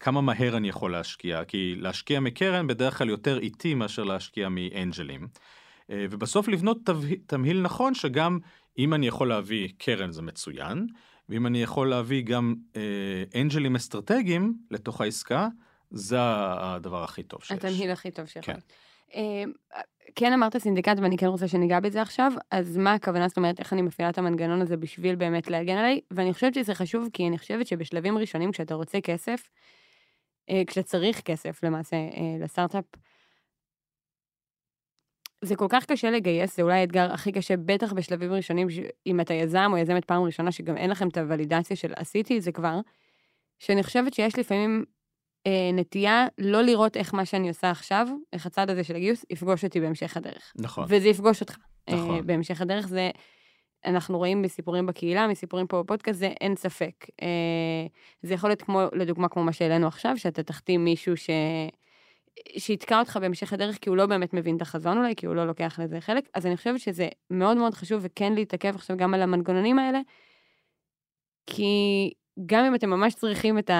[0.01, 5.29] כמה מהר אני יכול להשקיע כי להשקיע מקרן בדרך כלל יותר איטי מאשר להשקיע מאנג'לים.
[5.91, 6.79] אה, ובסוף לבנות
[7.27, 8.39] תמהיל נכון שגם
[8.79, 10.87] אם אני יכול להביא קרן זה מצוין
[11.29, 15.49] ואם אני יכול להביא גם אה, אנג'לים אסטרטגיים לתוך העסקה
[15.91, 17.53] זה הדבר הכי טוב שיש.
[17.53, 18.55] התמהיל הכי טוב שיכול.
[18.55, 18.61] כן.
[20.15, 23.73] כן אמרת סינדיקט ואני כן רוצה שניגע בזה עכשיו, אז מה הכוונה, זאת אומרת, איך
[23.73, 27.39] אני מפעילה את המנגנון הזה בשביל באמת להגן עליי, ואני חושבת שזה חשוב כי אני
[27.39, 29.49] חושבת שבשלבים ראשונים כשאתה רוצה כסף,
[30.51, 32.85] אה, כשאתה צריך כסף למעשה אה, לסטארט-אפ,
[35.45, 38.69] זה כל כך קשה לגייס, זה אולי האתגר הכי קשה, בטח בשלבים ראשונים,
[39.07, 42.43] אם אתה יזם או יזמת פעם ראשונה, שגם אין לכם את הוולידציה של עשיתי את
[42.43, 42.81] זה כבר,
[43.59, 44.85] שאני חושבת שיש לפעמים
[45.73, 49.81] נטייה לא לראות איך מה שאני עושה עכשיו, איך הצד הזה של הגיוס, יפגוש אותי
[49.81, 50.53] בהמשך הדרך.
[50.57, 50.85] נכון.
[50.89, 51.57] וזה יפגוש אותך.
[51.89, 52.27] אה, נכון.
[52.27, 53.11] בהמשך הדרך זה,
[53.85, 57.07] אנחנו רואים בסיפורים בקהילה, מסיפורים פה בפודקאסט, זה אין ספק.
[57.23, 57.87] אה,
[58.23, 61.31] זה יכול להיות כמו, לדוגמה, כמו מה שהעלינו עכשיו, שאתה תחתים מישהו ש...
[62.59, 65.47] שיתקע אותך בהמשך הדרך, כי הוא לא באמת מבין את החזון אולי, כי הוא לא
[65.47, 66.29] לוקח לזה חלק.
[66.35, 70.01] אז אני חושבת שזה מאוד מאוד חשוב, וכן להתעכב עכשיו גם על המנגנונים האלה,
[71.47, 72.13] כי
[72.47, 73.71] גם אם אתם ממש צריכים את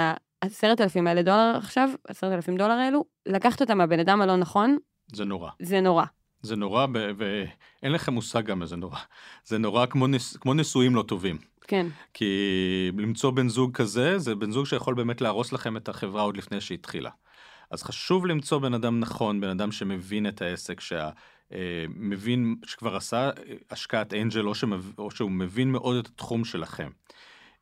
[0.45, 4.77] העשרת אלפים האלה דולר עכשיו, עשרת אלפים דולר האלו, לקחת אותם מהבן אדם הלא נכון,
[5.13, 5.51] זה נורא.
[5.63, 6.05] זה נורא.
[6.43, 8.99] זה נורא, ואין לכם מושג גם איזה נורא.
[9.45, 10.37] זה נורא כמו, נס...
[10.37, 11.39] כמו נישואים לא טובים.
[11.61, 11.87] כן.
[12.15, 16.37] כי למצוא בן זוג כזה, זה בן זוג שיכול באמת להרוס לכם את החברה עוד
[16.37, 17.11] לפני שהתחילה.
[17.71, 23.31] אז חשוב למצוא בן אדם נכון, בן אדם שמבין את העסק, שמבין, שכבר עשה אה,
[23.71, 24.93] השקעת angel, או, שמב...
[24.99, 26.91] או שהוא מבין מאוד את התחום שלכם.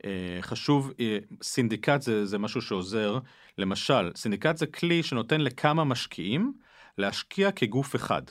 [0.05, 0.11] אה,
[0.41, 3.19] חשוב, אה, syndicate זה, זה משהו שעוזר,
[3.59, 6.53] למשל, syndicate זה כלי שנותן לכמה משקיעים
[6.99, 8.23] להשקיע כגוף אחד.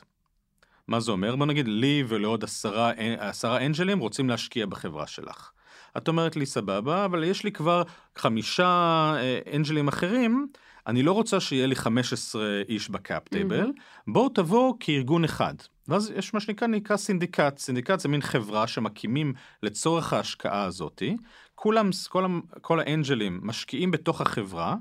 [0.88, 1.36] מה זה אומר?
[1.36, 5.52] בוא נגיד, לי ולעוד עשרה, עשרה angelים רוצים להשקיע בחברה שלך.
[5.98, 7.84] את אומרת לי, סבבה, אבל יש לי כבר
[8.16, 10.48] חמישה אה, angelים אחרים,
[10.88, 13.72] אני לא רוצה שיהיה לי 15 איש ב cap table, מהמם.
[14.08, 15.54] בואו תבואו כארגון אחד.
[15.88, 21.18] ואז יש מה שנקרא נקרא syndicate, syndicate זה מין חברה שמקימים לצורך ההשקעה הזאתי,
[21.62, 22.26] כולם, כל,
[22.62, 24.76] כל ה angelים משקיעים בתוך החברה,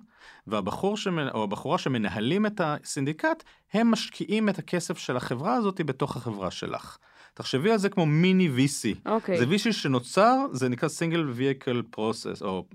[0.47, 1.29] והבחור שמנ...
[1.29, 6.99] או הבחורה שמנהלים את הסינדיקט, הם משקיעים את הכסף של החברה הזאת בתוך החברה שלך.
[7.35, 8.99] תחשבי על זה כמו מיני VC.
[9.07, 9.39] אוקיי.
[9.39, 12.67] זה VC שנוצר, זה נקרא single vehicle process או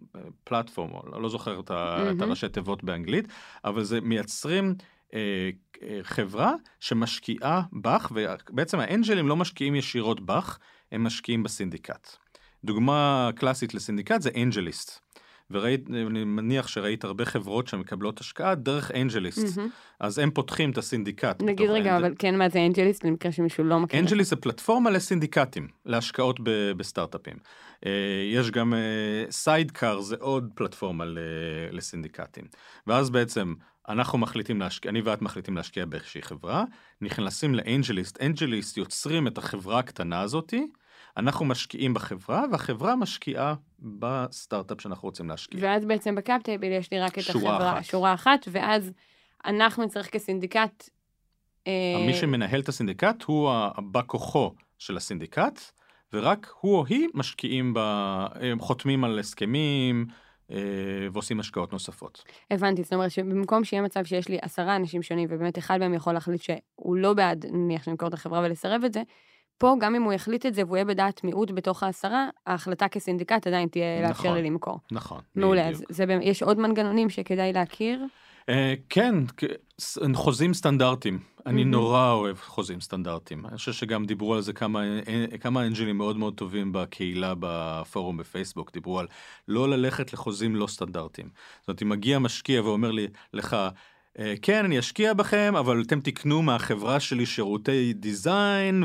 [0.43, 1.97] פלטפורם, או לא זוכר את, ה...
[2.11, 2.21] את.
[2.21, 3.27] הראשי תיבות באנגלית,
[3.63, 4.75] אבל זה מייצרים
[5.13, 5.49] אה,
[5.83, 10.57] אה, חברה שמשקיעה בך, ובעצם האנג'לים לא משקיעים ישירות בך,
[10.91, 12.24] הם משקיעים בסינדיקט.
[12.65, 14.99] דוגמה קלאסית לסינדיקט זה אנג'ליסט.
[15.51, 19.57] וראית, אני מניח שראית הרבה חברות שמקבלות השקעה דרך AngelList.
[19.57, 19.69] מהמם.
[19.99, 21.41] אז הם פותחים את ה syndicate.
[21.43, 23.99] נגיד רגע, ה angel- אבל כן, מה זה AngelList, למקרה שמישהו לא מכיר.
[23.99, 27.35] AngelList זה פלטפורמה ל syndicateים, להשקעות ב- בסטארט-אפים.
[27.85, 27.91] אה,
[28.33, 28.73] יש גם
[29.29, 31.17] Sydecar, זה עוד פלטפורמה ל-
[31.71, 32.43] ל syndicateים.
[32.87, 33.53] ואז בעצם
[33.89, 36.63] אנחנו מחליטים להשקיע, אני ואת מחליטים להשקיע באיזושהי חברה,
[37.01, 40.67] נכנסים ל AngelList, AngelList יוצרים את החברה הקטנה הזאתי,
[41.17, 45.59] אנחנו משקיעים בחברה, והחברה משקיעה בסטארט-אפ שאנחנו רוצים להשקיע.
[45.63, 47.85] ואז בעצם ב cap table יש לי רק את שורה החברה, אחת.
[47.85, 48.91] שורה אחת, ואז
[49.45, 50.89] אנחנו נצטרך כ syndicate
[51.67, 55.59] אה, מי שמנהל את ה syndicate הוא הבא כוחו של ה syndicate,
[56.13, 57.79] ורק הוא או היא משקיעים, ב...
[58.35, 60.05] הם חותמים על הסכמים
[60.51, 60.57] אה,
[61.11, 62.23] ועושים השקעות נוספות.
[62.51, 66.13] הבנתי, זאת אומרת שבמקום שיהיה מצב שיש לי עשרה אנשים שונים, ובאמת אחד מהם יכול
[66.13, 69.01] להחליט שהוא לא בעד, נניח, למכור את החברה ולסרב את זה,
[69.57, 73.47] פה גם אם הוא יחליט את זה והוא יהיה בדעת מיעוט בתוך העשרה, ההחלטה כסינדיקט
[73.47, 74.33] עדיין תהיה לאפשר נכון.
[74.37, 74.79] לי למכור.
[74.91, 75.19] נכון.
[75.35, 75.69] מעולה.
[75.69, 78.05] אז זה, יש עוד מנגנונים שכדאי להכיר?
[78.49, 79.15] אה, כן,
[79.81, 81.19] ס- חוזים סטנדרטיים.
[81.45, 81.71] אני מהמם.
[81.71, 83.45] נורא אוהב חוזים סטנדרטיים.
[83.45, 88.17] אני חושב שגם דיברו על זה כמה, אה, כמה אנג'לים מאוד מאוד טובים בקהילה בפורום
[88.17, 88.71] בפייסבוק.
[88.73, 89.07] דיברו על
[89.47, 91.29] לא ללכת לחוזים לא סטנדרטיים.
[91.59, 93.69] זאת אומרת, אם מגיע משקיע ואומר לי, לך, "אה,
[94.41, 98.83] כן, אני אשקיע בכם, אבל אתם תקנו מהחברה שלי שירותי דיזיין,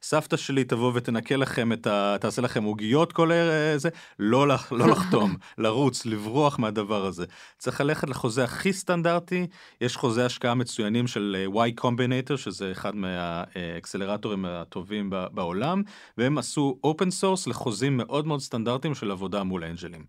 [0.00, 2.16] וסבתא שלי תבוא ותנקה לכם את ה...
[2.20, 3.88] תעשה לכם עוגיות כל ערב, זה,
[4.18, 7.24] לא, לח- לא לחתום, לרוץ, לברוח מהדבר הזה.
[7.58, 9.46] צריך ללכת לחוזה הכי סטנדרטי,
[9.80, 15.82] יש חוזה השקעה מצוינים של אה, Y Combinator, שזה אחד מה acceleratorים הטובים בעולם,
[16.18, 20.04] והם עשו open source לחוזים מאוד מאוד סטנדרטיים של עבודה מול angelים.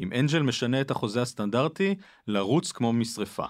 [0.00, 1.94] אם angel משנה את החוזה הסטנדרטי,
[2.28, 3.44] לרוץ כמו משרפה.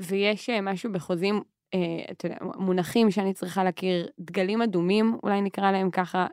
[0.00, 1.42] ויש אה, משהו בחוזים,
[1.74, 1.78] אה,
[2.10, 6.26] אתה יודע, מונחים שאני צריכה להכיר, דגלים אדומים, אולי נקרא להם ככה,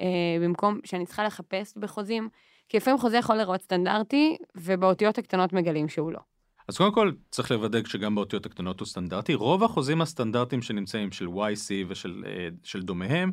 [0.00, 2.28] אה, במקום שאני צריכה לחפש בחוזים,
[2.68, 6.20] כי לפעמים חוזה יכול לראות סטנדרטי, ובאותיות הקטנות מגלים שהוא לא.
[6.68, 9.34] אז קודם כל צריך לוודא שגם באותיות הקטנות הוא סטנדרטי.
[9.34, 12.22] רוב החוזים הסטנדרטיים שנמצאים של YC ושל
[12.62, 13.32] של דומיהם,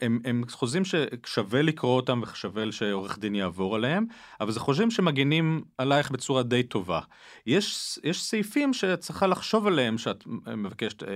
[0.00, 4.06] הם, הם חוזים ששווה לקרוא אותם ושווה שעורך דין יעבור עליהם,
[4.40, 7.00] אבל זה חוזים שמגינים עלייך בצורה די טובה.
[7.46, 10.24] יש, יש סעיפים שאת צריכה לחשוב עליהם שאת
[10.56, 11.08] מבקשת, אה,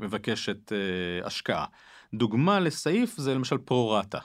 [0.00, 1.64] מבקשת אה, השקעה.
[2.14, 4.18] דוגמה לסעיף זה למשל פרו-רטה.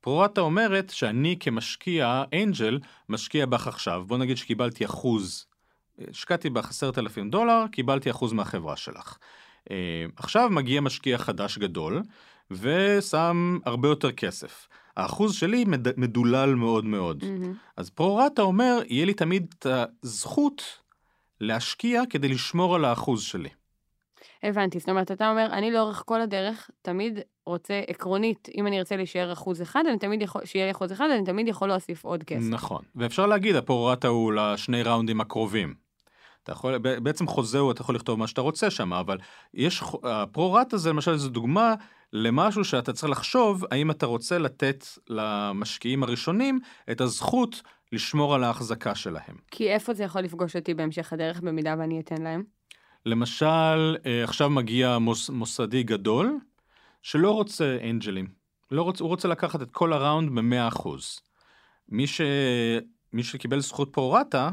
[0.00, 4.04] פרו-רטה אומרת שאני כמשקיע, אנג'ל, משקיע בך עכשיו.
[4.06, 5.46] בוא נגיד שקיבלתי אחוז
[6.10, 9.18] השקעתי בך עשרת אלפים דולר, קיבלתי אחוז מהחברה שלך.
[9.70, 12.02] אה, עכשיו מגיע משקיע חדש גדול,
[12.50, 14.68] ושם הרבה יותר כסף.
[14.96, 17.24] האחוז שלי מד- מדולל מאוד מאוד.
[17.24, 17.54] מהמם.
[17.76, 19.66] אז פרו-רטה אומר, יהיה לי תמיד את
[20.02, 20.62] הזכות
[21.40, 23.48] להשקיע כדי לשמור על האחוז שלי.
[24.42, 28.96] הבנתי, זאת אומרת, אתה אומר, אני לאורך כל הדרך תמיד רוצה, עקרונית, אם אני ארצה
[28.96, 32.22] להישאר אחוז אחד, אני תמיד יכול, שיהיה לי אחוז אחד, אני תמיד יכול להוסיף עוד
[32.24, 32.50] כסף.
[32.50, 32.82] נכון.
[32.94, 35.85] ואפשר להגיד, הפרו-רטה הוא לשני ראונדים הקרובים.
[36.46, 39.18] אתה יכול, בעצם חוזה הוא, אתה יכול לכתוב מה שאתה רוצה שם, אבל
[39.54, 41.74] יש, ח- הפרו-רטה זה למשל זו דוגמה
[42.12, 48.94] למשהו שאתה צריך לחשוב, האם אתה רוצה לתת למשקיעים הראשונים את הזכות לשמור על ההחזקה
[48.94, 49.36] שלהם.
[49.50, 52.42] כי איפה זה יכול לפגוש אותי בהמשך הדרך, במידה ואני אתן להם?
[53.06, 56.38] למשל, אה, עכשיו מגיע מוס, מוסדי גדול,
[57.02, 58.26] שלא רוצה אנג'לים.
[58.70, 60.88] לא רוצה, הוא רוצה לקחת את כל הראונד ב-100%.
[61.88, 62.20] מי, ש...
[63.12, 64.50] מי שקיבל זכות פרו-רטה,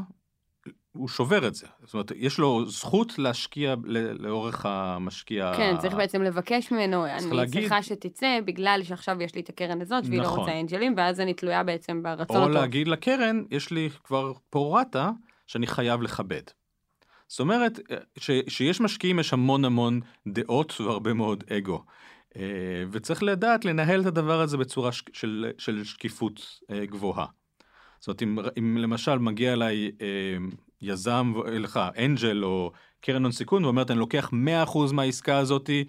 [0.96, 1.66] הוא שובר את זה.
[1.84, 3.74] זאת אומרת, יש לו זכות להשקיע
[4.18, 5.52] לאורך המשקיע.
[5.56, 9.80] כן, צריך בעצם לבקש ממנו, אני להגיד- צריכה שתצא, בגלל שעכשיו יש לי את הקרן
[9.80, 10.38] הזאת, והיא לא נכון.
[10.38, 12.54] רוצה אנג'לים, ואז אני תלויה בעצם ברצון או הטוב.
[12.54, 15.10] להגיד לקרן, יש לי כבר פרו-רטה
[15.46, 16.42] שאני חייב לכבד.
[17.28, 17.80] זאת אומרת,
[18.18, 21.84] ש, שיש משקיעים יש המון המון דעות והרבה מאוד אגו.
[22.36, 22.42] אה,
[22.90, 27.26] וצריך לדעת לנהל את הדבר הזה בצורה ש, של, של שקיפות אה, גבוהה.
[28.00, 30.06] זאת אומרת, אם, אם למשל מגיע אליי אה,
[30.88, 35.84] יזם, ו- לך, אנג'ל או קרן הון סיכון, ואומרת, אני לוקח 100% מהעסקה הזאתי,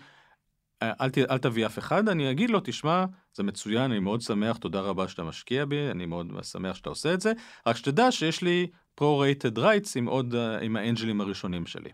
[0.83, 4.21] אה, אל, ת, אל תביא אף אחד, אני אגיד לו, תשמע, זה מצוין, אני מאוד
[4.21, 7.31] שמח, תודה רבה שאתה משקיע בי, אני מאוד שמח שאתה עושה את זה,
[7.67, 8.67] רק שתדע שיש לי
[9.01, 11.89] pro-rated rights עם עוד, אה, עם האנג'לים הראשונים שלי.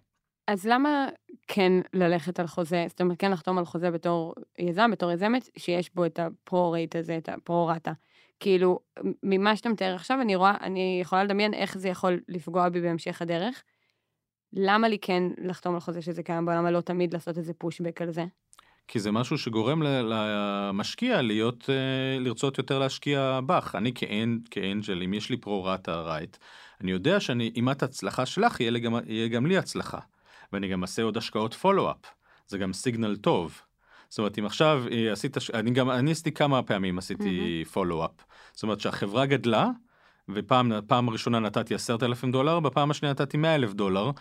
[0.48, 1.08] אז למה
[1.48, 5.96] כן ללכת על חוזה, זאת אומרת, כן לחתום על חוזה בתור יזם, בתור יזמת, שיש
[5.96, 7.92] בו את הפרו-רייט הזה, את הפרו-רטה?
[8.42, 8.80] כאילו,
[9.24, 13.22] ממה שאתה מתאר עכשיו, אני רואה, אני יכולה לדמיין איך זה יכול לפגוע בי בהמשך
[13.22, 13.64] הדרך.
[14.54, 18.02] למה לי כן לחתום על חוזה שזה קיים בו, למה לא תמיד לעשות איזה פושבק
[18.02, 18.26] על זה?
[18.88, 23.76] כי זה משהו שגורם למשקיע להיות, אה, לרצות יותר להשקיע בך.
[23.76, 26.38] אני כאנ, כאנג'ל, אם יש לי פרו-רטה רייט,
[26.82, 30.00] אני יודע שאני, אם את הצלחה שלך, יהיה, לי גם, יהיה גם לי הצלחה.
[30.54, 32.06] ואני גם אעשה עוד השקעות פולו-אפ.
[32.48, 33.62] זה גם סיגנל טוב.
[34.12, 38.12] זאת אומרת, אם עכשיו אה, עשית, אני גם, אני עשיתי כמה פעמים, עשיתי פולו-אפ.
[38.54, 39.68] זאת אומרת שהחברה גדלה,
[40.30, 44.12] ופעם פעם ראשונה נתתי עשרת אלפים דולר, בפעם השנייה נתתי מאה אלף דולר,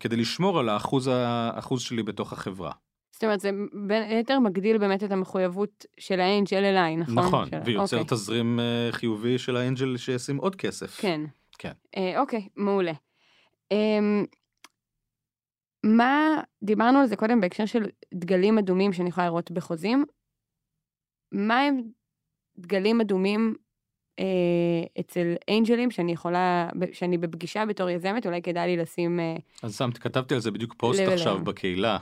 [0.00, 2.72] כדי לשמור על האחוז, האחוז שלי בתוך החברה.
[3.12, 3.50] זאת אומרת, זה
[3.86, 7.14] בין היתר מגדיל באמת את המחויבות של האנג'ל אליי, נכון?
[7.14, 7.58] נכון, של...
[7.64, 8.16] ויוצר אוקיי.
[8.16, 11.00] תזרים אה, חיובי של האנג'ל שישים עוד כסף.
[11.00, 11.20] כן.
[11.58, 11.72] כן.
[11.96, 12.92] אה, אוקיי, מעולה.
[13.72, 13.76] אה,
[15.84, 20.04] מה, דיברנו על זה קודם בהקשר של דגלים אדומים שאני יכולה לראות בחוזים.
[21.32, 21.82] מה הם
[22.58, 23.54] דגלים אדומים
[24.18, 24.24] אה,
[25.00, 29.20] אצל אנג'לים שאני יכולה, שאני בפגישה בתור יזמת, אולי כדאי לי לשים...
[29.20, 31.44] אה, אז שמתי, כתבתי על זה בדיוק פוסט לב עכשיו.
[31.44, 31.98] בקהילה,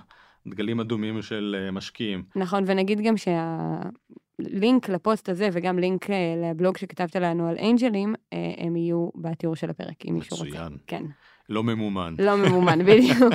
[0.46, 2.24] דגלים אדומים של אה, משקיעים.
[2.36, 8.52] נכון, ונגיד גם שהלינק לפוסט הזה וגם לינק אה, לבלוג שכתבת לנו על אנג'לים, אה,
[8.58, 10.48] הם יהיו בתיאור של הפרק, אם מישהו רוצה.
[10.48, 10.76] מצוין.
[10.86, 11.04] כן,
[11.52, 12.14] לא ממומן.
[12.18, 13.32] לא ממומן, בדיוק.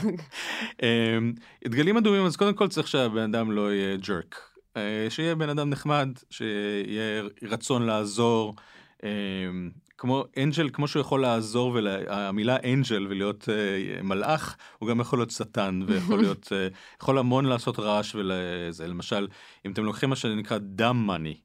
[0.84, 1.34] אמ,
[1.68, 4.42] דגלים אדומים, אז קודם כל צריך שהבן אדם לא יהיה ג'רק.
[4.78, 8.56] אה, שיהיה בן אדם נחמד, שיהיה רצון לעזור.
[9.04, 15.20] אמ, כמו אנג'ל, כמו שהוא יכול לעזור, והמילה אנג'ל ולהיות אה, מלאך, הוא גם יכול
[15.20, 16.68] להיות שטן, ויכול להיות, אה,
[17.02, 18.88] יכול המון לעשות רעש ולזה.
[18.88, 19.28] למשל,
[19.66, 21.38] אם אתם לוקחים מה שנקרא דם מאני,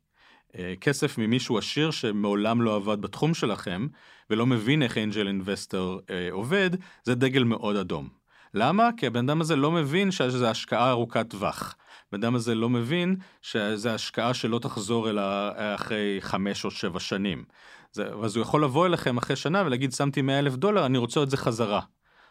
[0.80, 3.86] כסף ממישהו עשיר שמעולם לא עבד בתחום שלכם,
[4.30, 6.70] ולא מבין איך אנג'ל אינבסטור עובד,
[7.04, 8.08] זה דגל מאוד אדום.
[8.54, 8.90] למה?
[8.96, 11.76] כי הבן אדם הזה לא מבין שזה השקעה ארוכת טווח.
[12.08, 15.22] הבן אדם הזה לא מבין שזה השקעה שלא תחזור אלא
[15.74, 17.44] אחרי חמש או שבע שנים.
[17.92, 21.22] זה, אז הוא יכול לבוא אליכם אחרי שנה ולהגיד, שמתי 100 אלף דולר, אני רוצה
[21.22, 21.80] את זה חזרה.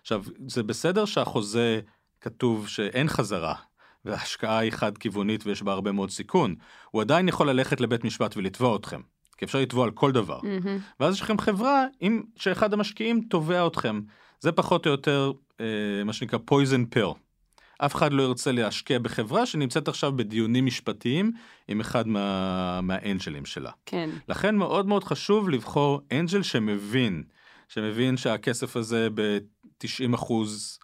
[0.02, 1.80] עכשיו, זה בסדר שהחוזה
[2.22, 3.56] כתוב שאין חזרה,
[4.06, 6.56] וההשקעה היא חד-כיוונית ויש בה הרבה מאוד סיכון.
[6.92, 9.02] הוא עדיין יכול ללכת לבית משפט ולתבוע אתכם.
[9.38, 10.40] כי אפשר לתבוע על כל דבר.
[10.44, 10.80] מהמם.
[11.00, 14.02] ואז יש לכם חברה עם שאחד המשקיעים תובע אתכם.
[14.40, 17.14] זה פחות או יותר אה, מה שנקרא poison pill.
[17.86, 21.32] אף אחד לא ירצה להשקיע בחברה שנמצאת עכשיו בדיונים משפטיים
[21.68, 23.72] עם אחד מה, מה angelים שלה.
[23.86, 27.24] כן, לכן מאוד מאוד חשוב לבחור angel שמבין,
[27.68, 30.80] שמבין שהכסף הזה ב-90 אחוז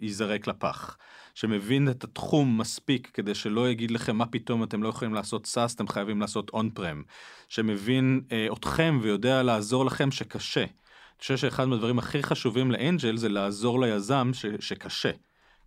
[0.00, 0.96] ייזרק לפח.
[1.34, 5.74] שמבין את התחום מספיק כדי שלא יגיד לכם מה פתאום אתם לא יכולים לעשות SaaS,
[5.74, 7.02] אתם חייבים לעשות on-prem.
[7.48, 10.60] שמבין אה, אתכם ויודע לעזור לכם שקשה.
[10.60, 15.10] אני חושב שאחד מהדברים הכי חשובים ל angel זה לעזור ליזם ש, שקשה.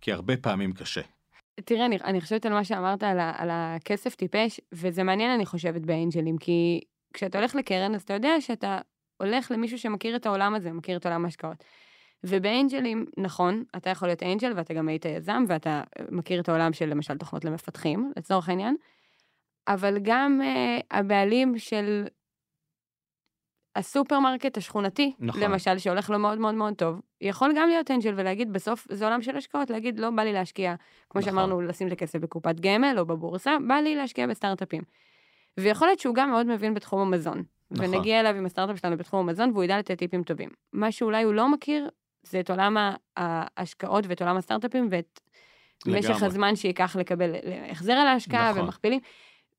[0.00, 1.00] כי הרבה פעמים קשה.
[1.64, 5.46] תראה, אני, אני חושבת על מה שאמרת על, ה, על הכסף טיפש, וזה מעניין, אני
[5.46, 6.80] חושבת, ב angelים, כי
[7.14, 8.78] כשאתה הולך לקרן, אז אתה יודע שאתה
[9.16, 11.64] הולך למישהו שמכיר את העולם הזה, מכיר את עולם ההשקעות.
[12.24, 16.72] וב angelים, נכון, אתה יכול להיות angel ואתה גם היית יזם, ואתה מכיר את העולם
[16.72, 18.76] של למשל תוכנות למפתחים, לצורך העניין,
[19.68, 22.06] אבל גם אה, הבעלים של
[23.76, 25.42] הסופרמרקט השכונתי, נכון.
[25.42, 29.22] למשל, שהולך לו מאוד מאוד מאוד טוב, יכול גם להיות angel ולהגיד, בסוף זה עולם
[29.22, 30.74] של השקעות, להגיד, לא בא לי להשקיע,
[31.10, 31.32] כמו נכון.
[31.32, 34.82] שאמרנו, לשים את הכסף בקופת גמל או בבורסה, בא לי להשקיע בסטארט-אפים.
[35.58, 37.42] ויכול להיות שהוא גם מאוד מבין בתחום המזון.
[37.70, 37.94] נכון.
[37.94, 40.48] ונגיע אליו עם הסטארט-אפ שלנו בתחום המזון, והוא ידע לתת טיפים טובים.
[40.72, 41.88] מה שאולי הוא לא מכיר,
[42.22, 42.76] זה את עולם
[43.16, 45.20] ההשקעות ואת עולם הסטארט-אפים ואת
[45.86, 46.26] משך לגמרי.
[46.26, 47.34] הזמן שייקח לקבל
[47.70, 48.64] החזר על ההשקעה נכון.
[48.64, 49.00] ומכפילים.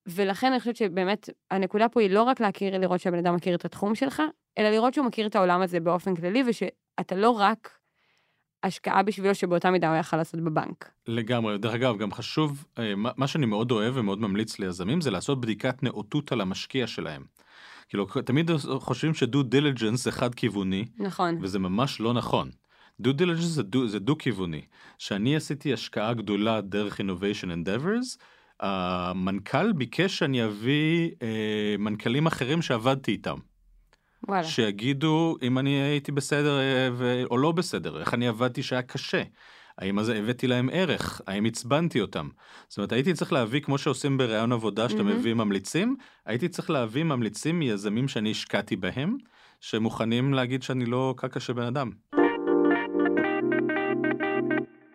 [0.08, 3.66] ולכן אני חושבת שבאמת הנקודה פה היא לא רק להכיר, לראות שהבן אדם מכיר את
[3.66, 4.22] התחום שלך,
[4.58, 7.78] אלא לראות שהוא מכיר את העולם הזה באופן כללי, ושאתה לא רק
[8.64, 10.92] השקעה בשבילו שבאותה מידה הוא יכול לעשות בבנק.
[11.08, 11.58] לגמרי.
[11.58, 15.84] דרך אגב, גם חשוב, אה, מה שאני מאוד אוהב ומאוד ממליץ ליזמים זה לעשות בדיקת
[15.84, 17.24] נאותות על המשקיע שלהם.
[17.92, 21.38] כאילו, תמיד חושבים ש due diligence זה חד-כיווני, נכון.
[21.42, 22.52] וזה ממש לא נכון.
[23.00, 24.62] due diligence זה דו- זה דו-כיווני.
[24.98, 28.18] כשאני עשיתי השקעה גדולה דרך Innovation Endeavors,
[28.60, 33.38] המנכ"ל ביקש שאני אביא אה, מנכ"לים אחרים שעבדתי איתם.
[34.28, 34.44] וואלה.
[34.44, 37.24] שיגידו אם אני הייתי בסדר אה, ו...
[37.32, 39.24] או לא בסדר, איך אני עבדתי שהיה קשה.
[39.82, 41.22] האם אז הבאתי להם ערך?
[41.28, 42.30] האם עצבנתי אותם?
[42.68, 45.20] זאת אומרת, הייתי צריך להביא, כמו שעושים בראיון עבודה, שאתה מהמם.
[45.20, 49.18] מביא ממליצים, הייתי צריך להביא ממליצים מיזמים שאני השקעתי בהם,
[49.60, 51.92] שמוכנים להגיד שאני לא קרקע של בן אדם.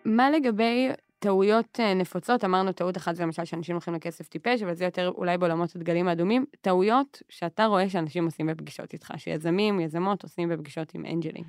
[0.04, 2.44] מה לגבי טעויות אה, נפוצות?
[2.44, 6.08] אמרנו טעות אחת זה למשל שאנשים הולכים לכסף טיפש, אבל זה יותר אולי בעולמות הדגלים
[6.08, 6.44] האדומים.
[6.60, 11.44] טעויות שאתה רואה שאנשים עושים בפגישות איתך, שיזמים, יזמות עושים בפגישות עם אנג'לים.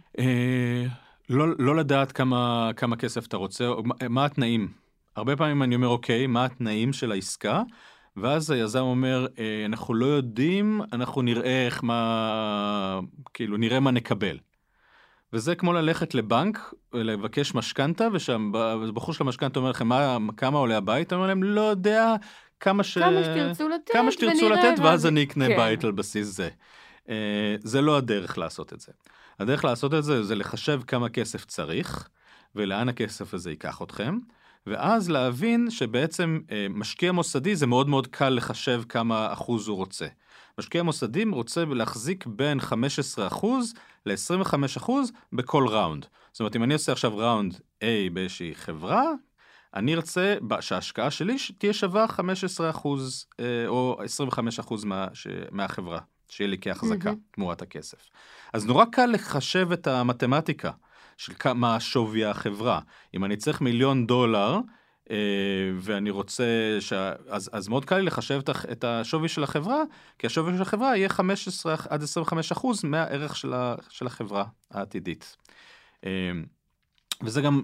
[1.30, 4.68] לא, לא לדעת כמה, כמה כסף אתה רוצה, מה, מה התנאים.
[5.16, 7.62] הרבה פעמים אני אומר, אוקיי, מה התנאים של העסקה?
[8.18, 13.00] ואז היזם אומר, אה, אנחנו לא יודעים, אנחנו נראה איך מה,
[13.34, 14.38] כאילו, נראה מה נקבל.
[15.34, 18.08] וזה כמו ללכת לבנק, לבקש משכנתה,
[18.54, 21.14] והבחור של המשכנתה אומר לכם, מה, כמה עולה הבית?
[21.14, 22.16] אומר להם, לא יודע,
[22.60, 22.98] כמה ש...
[22.98, 25.56] כמה שתרצו לתת, כמה שתרצו לתת, ואז אני אקנה כן.
[25.56, 26.50] בית על בסיס זה.
[27.10, 28.92] אה, זה לא הדרך לעשות את זה.
[29.40, 32.10] הדרך לעשות את זה זה לחשב כמה כסף צריך,
[32.56, 34.20] ולאן הכסף הזה ייקח אתכם,
[34.68, 40.08] ואז להבין שבעצם אה, משקיע מוסדי זה מאוד מאוד קל לחשב כמה אחוז הוא רוצה.
[40.60, 43.74] משקיע מוסדי רוצה להחזיק בין 15 אחוז
[44.06, 46.06] ל-25 אחוז בכל ראונד.
[46.32, 49.04] זאת אומרת, אם אני עושה עכשיו ראונד A באיזושהי חברה,
[49.74, 56.00] אני ארצה שההשקעה שלי תהיה שווה 15 אחוז אה, או 25 אחוז מה, ש- מהחברה,
[56.30, 57.22] שיהיה לי כהחזקה מהמם.
[57.32, 58.10] תמורת הכסף.
[58.54, 60.72] אז נורא קל לחשב את המתמטיקה
[61.18, 62.80] של כמה שווי החברה.
[63.14, 64.60] אם אני צריך מיליון דולר,
[65.12, 65.16] אה,
[65.80, 66.94] ואני רוצה, ש...
[67.30, 69.84] אז, אז מאוד קל לי לחשב את את השווי של החברה,
[70.20, 73.76] כי השווי של החברה יהיה 15 עד 25 אחוז מהערך של, ה...
[73.90, 75.38] של החברה העתידית.
[76.06, 76.32] אה,
[77.24, 77.62] וזה גם,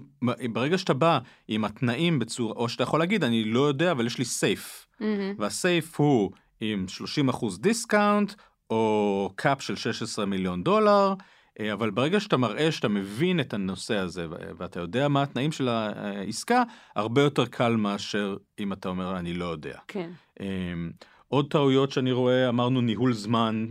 [0.52, 4.18] ברגע שאתה בא עם התנאים בצורה, או שאתה יכול להגיד, אני לא יודע, אבל יש
[4.18, 4.86] לי סייף.
[5.00, 5.34] מהמם.
[5.38, 6.86] והסייף הוא עם
[7.30, 8.32] 30% discount,
[8.74, 11.14] או cap של 16 מיליון דולר,
[11.60, 14.26] אה, אבל ברגע שאתה מראה שאתה מבין את הנושא הזה,
[14.58, 16.62] ואתה יודע מה התנאים של העסקה,
[16.96, 19.78] הרבה יותר קל מאשר אם אתה אומר, אני לא יודע.
[19.88, 20.10] כן.
[20.40, 20.90] אמ,
[21.28, 23.66] עוד טעויות שאני רואה, אמרנו ניהול זמן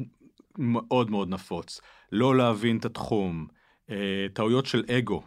[0.57, 1.81] מאוד מאוד נפוץ,
[2.11, 3.47] לא להבין את התחום,
[3.89, 5.23] אה, טעויות של אגו.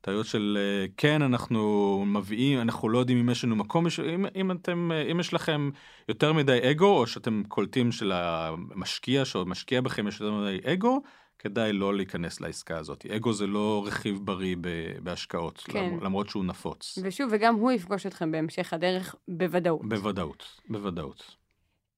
[0.00, 4.50] טעויות של אה, כן אנחנו מביאים אנחנו לא יודעים אם יש לנו מקום אם, אם
[4.50, 5.70] אתם אה, אם יש לכם
[6.08, 11.02] יותר מדי אגו או שאתם קולטים שלמשקיע שמשקיע בכם יש יותר מדי אגו
[11.38, 14.56] כדאי לא להיכנס לעסקה הזאת אגו זה לא רכיב בריא
[15.02, 15.94] בהשקעות כן.
[16.02, 19.88] למרות שהוא נפוץ ושוב, וגם הוא יפגוש אתכם בהמשך הדרך בוודאות.
[19.88, 21.36] בוודאות בוודאות.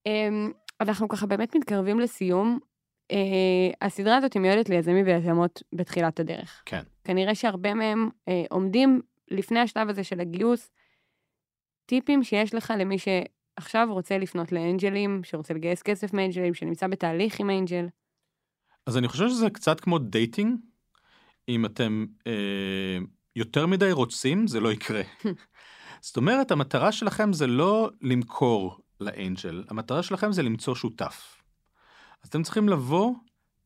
[0.07, 2.59] אמ, אנחנו ככה באמת מתקרבים לסיום.
[3.13, 6.63] אה, הסדרה הזאת מיועדת ליזמים ויזמות בתחילת הדרך.
[6.67, 6.83] כן.
[7.05, 9.01] כנראה שהרבה מהם אה, עומדים
[9.31, 10.71] לפני השלב הזה של הגיוס.
[11.87, 16.87] טיפים שיש לך למי שעכשיו רוצה לפנות ל angelים, שרוצה לגייס כסף מ angelים, שנמצא
[16.87, 17.87] בתהליך עם angel.
[18.87, 20.57] אז אני חושב שזה קצת כמו dating.
[21.49, 22.99] אם אתם אה,
[23.37, 25.03] יותר מדי רוצים, זה לא יקרה.
[26.01, 31.42] זאת אומרת, המטרה שלכם זה לא למכור ל angel, המטרה שלכם זה למצוא שותף.
[32.23, 33.15] אז אתם צריכים לבוא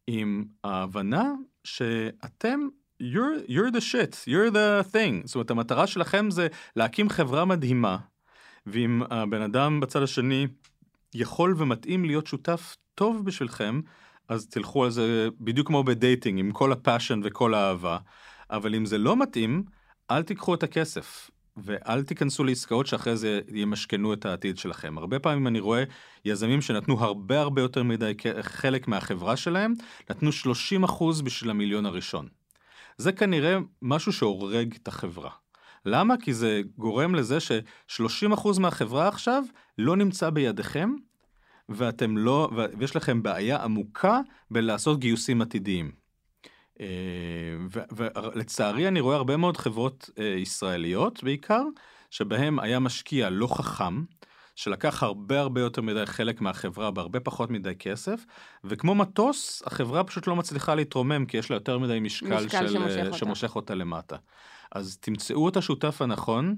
[0.07, 1.33] עם ההבנה
[1.65, 2.61] שאתם,
[3.03, 5.27] you're, you're the shit, you're the thing.
[5.27, 7.99] זאת אומרת, המטרה שלכם זה להקים חברה מדהימה,
[8.67, 10.47] ואם הבן אדם בצד השני
[11.15, 13.81] יכול ומתאים להיות שותף טוב בשבילכם,
[14.29, 17.99] אז תלכו על זה בדיוק כמו ב dating, עם כל ה passion וכל האהבה.
[18.51, 19.65] אבל אם זה לא מתאים,
[20.11, 21.31] אל תיקחו את הכסף.
[21.57, 24.99] ואל תיכנסו לעסקאות שאחרי זה ימשכנו את העתיד שלכם.
[24.99, 25.85] הרבה פעמים אני רואה
[26.25, 29.75] יזמים שנתנו הרבה הרבה יותר מדי חלק מהחברה שלהם,
[30.11, 30.31] נתנו
[30.87, 32.29] 30% בשביל המיליון הראשון.
[32.99, 35.31] זה כנראה משהו שהורג את החברה.
[35.87, 36.15] למה?
[36.17, 39.45] כי זה גורם לזה ש-30% מהחברה עכשיו
[39.79, 40.91] לא נמצא בידיכם,
[41.69, 46.06] ואתם לא, ויש לכם בעיה עמוקה בלעשות גיוסים עתידיים.
[46.81, 46.87] אה,
[47.97, 51.62] ולצערי אני רואה הרבה מאוד חברות אה, ישראליות בעיקר,
[52.11, 54.05] שבהם היה משקיע לא חכם,
[54.57, 58.24] שלקח הרבה הרבה יותר מדי חלק מהחברה בהרבה פחות מדי כסף,
[58.64, 62.72] וכמו מטוס, החברה פשוט לא מצליחה להתרומם כי יש לה יותר מדי משקל, משקל של,
[62.72, 63.18] שמושך אה, אותה.
[63.18, 64.16] שמושך אותה למטה.
[64.72, 66.57] אז תמצאו את השותף הנכון,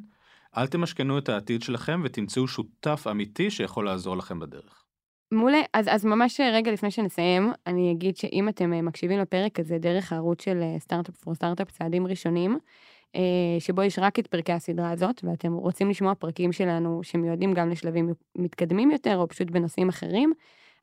[0.56, 4.87] אל תמשכנו את העתיד שלכם ותמצאו שותף אמיתי שיכול לעזור לכם בדרך.
[5.32, 9.78] מעולה, אז, אז ממש רגע לפני שנסיים, אני אגיד שאם אתם אה, מקשיבים לפרק הזה
[9.78, 12.58] דרך הערוץ של אה, סטארט-אפ פור סטארט-אפ צעדים ראשונים,
[13.16, 13.20] אה,
[13.58, 18.12] שבו יש רק את פרקי הסדרה הזאת, ואתם רוצים לשמוע פרקים שלנו שמיועדים גם לשלבים
[18.36, 20.32] מתקדמים יותר, או פשוט בנושאים אחרים,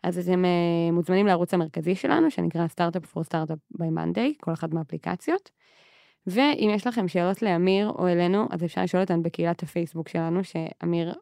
[0.04, 4.74] אז אתם אה, מוזמנים לערוץ המרכזי שלנו, שנקרא סטארט-אפ פור סטארט-אפ by Monday, כל אחת
[4.74, 5.52] מהאפליקציות.
[6.28, 11.14] ואם יש לכם שאלות לאמיר או אלינו, אז אפשר לשאול אותן בקהילת הפייסבוק שלנו, שאמיר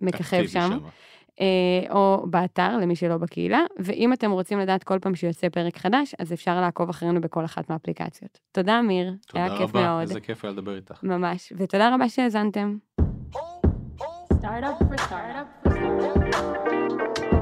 [0.00, 0.70] מככב שם.
[0.70, 0.88] שמה.
[1.40, 1.46] אה,
[1.90, 6.32] או באתר, למי שלא בקהילה, ואם אתם רוצים לדעת כל פעם שיוצא פרק חדש, אז
[6.32, 8.38] אפשר לעקוב אחרינו בכל אחת מהאפליקציות.
[8.52, 9.66] תודה, אמיר, היה כיף מאוד.
[9.66, 11.04] תודה רבה, איזה כיף היה לדבר איתך.
[11.04, 12.76] ממש, ותודה רבה שהאזנתם.
[14.42, 15.72] Startup for startup for
[16.32, 17.41] startup.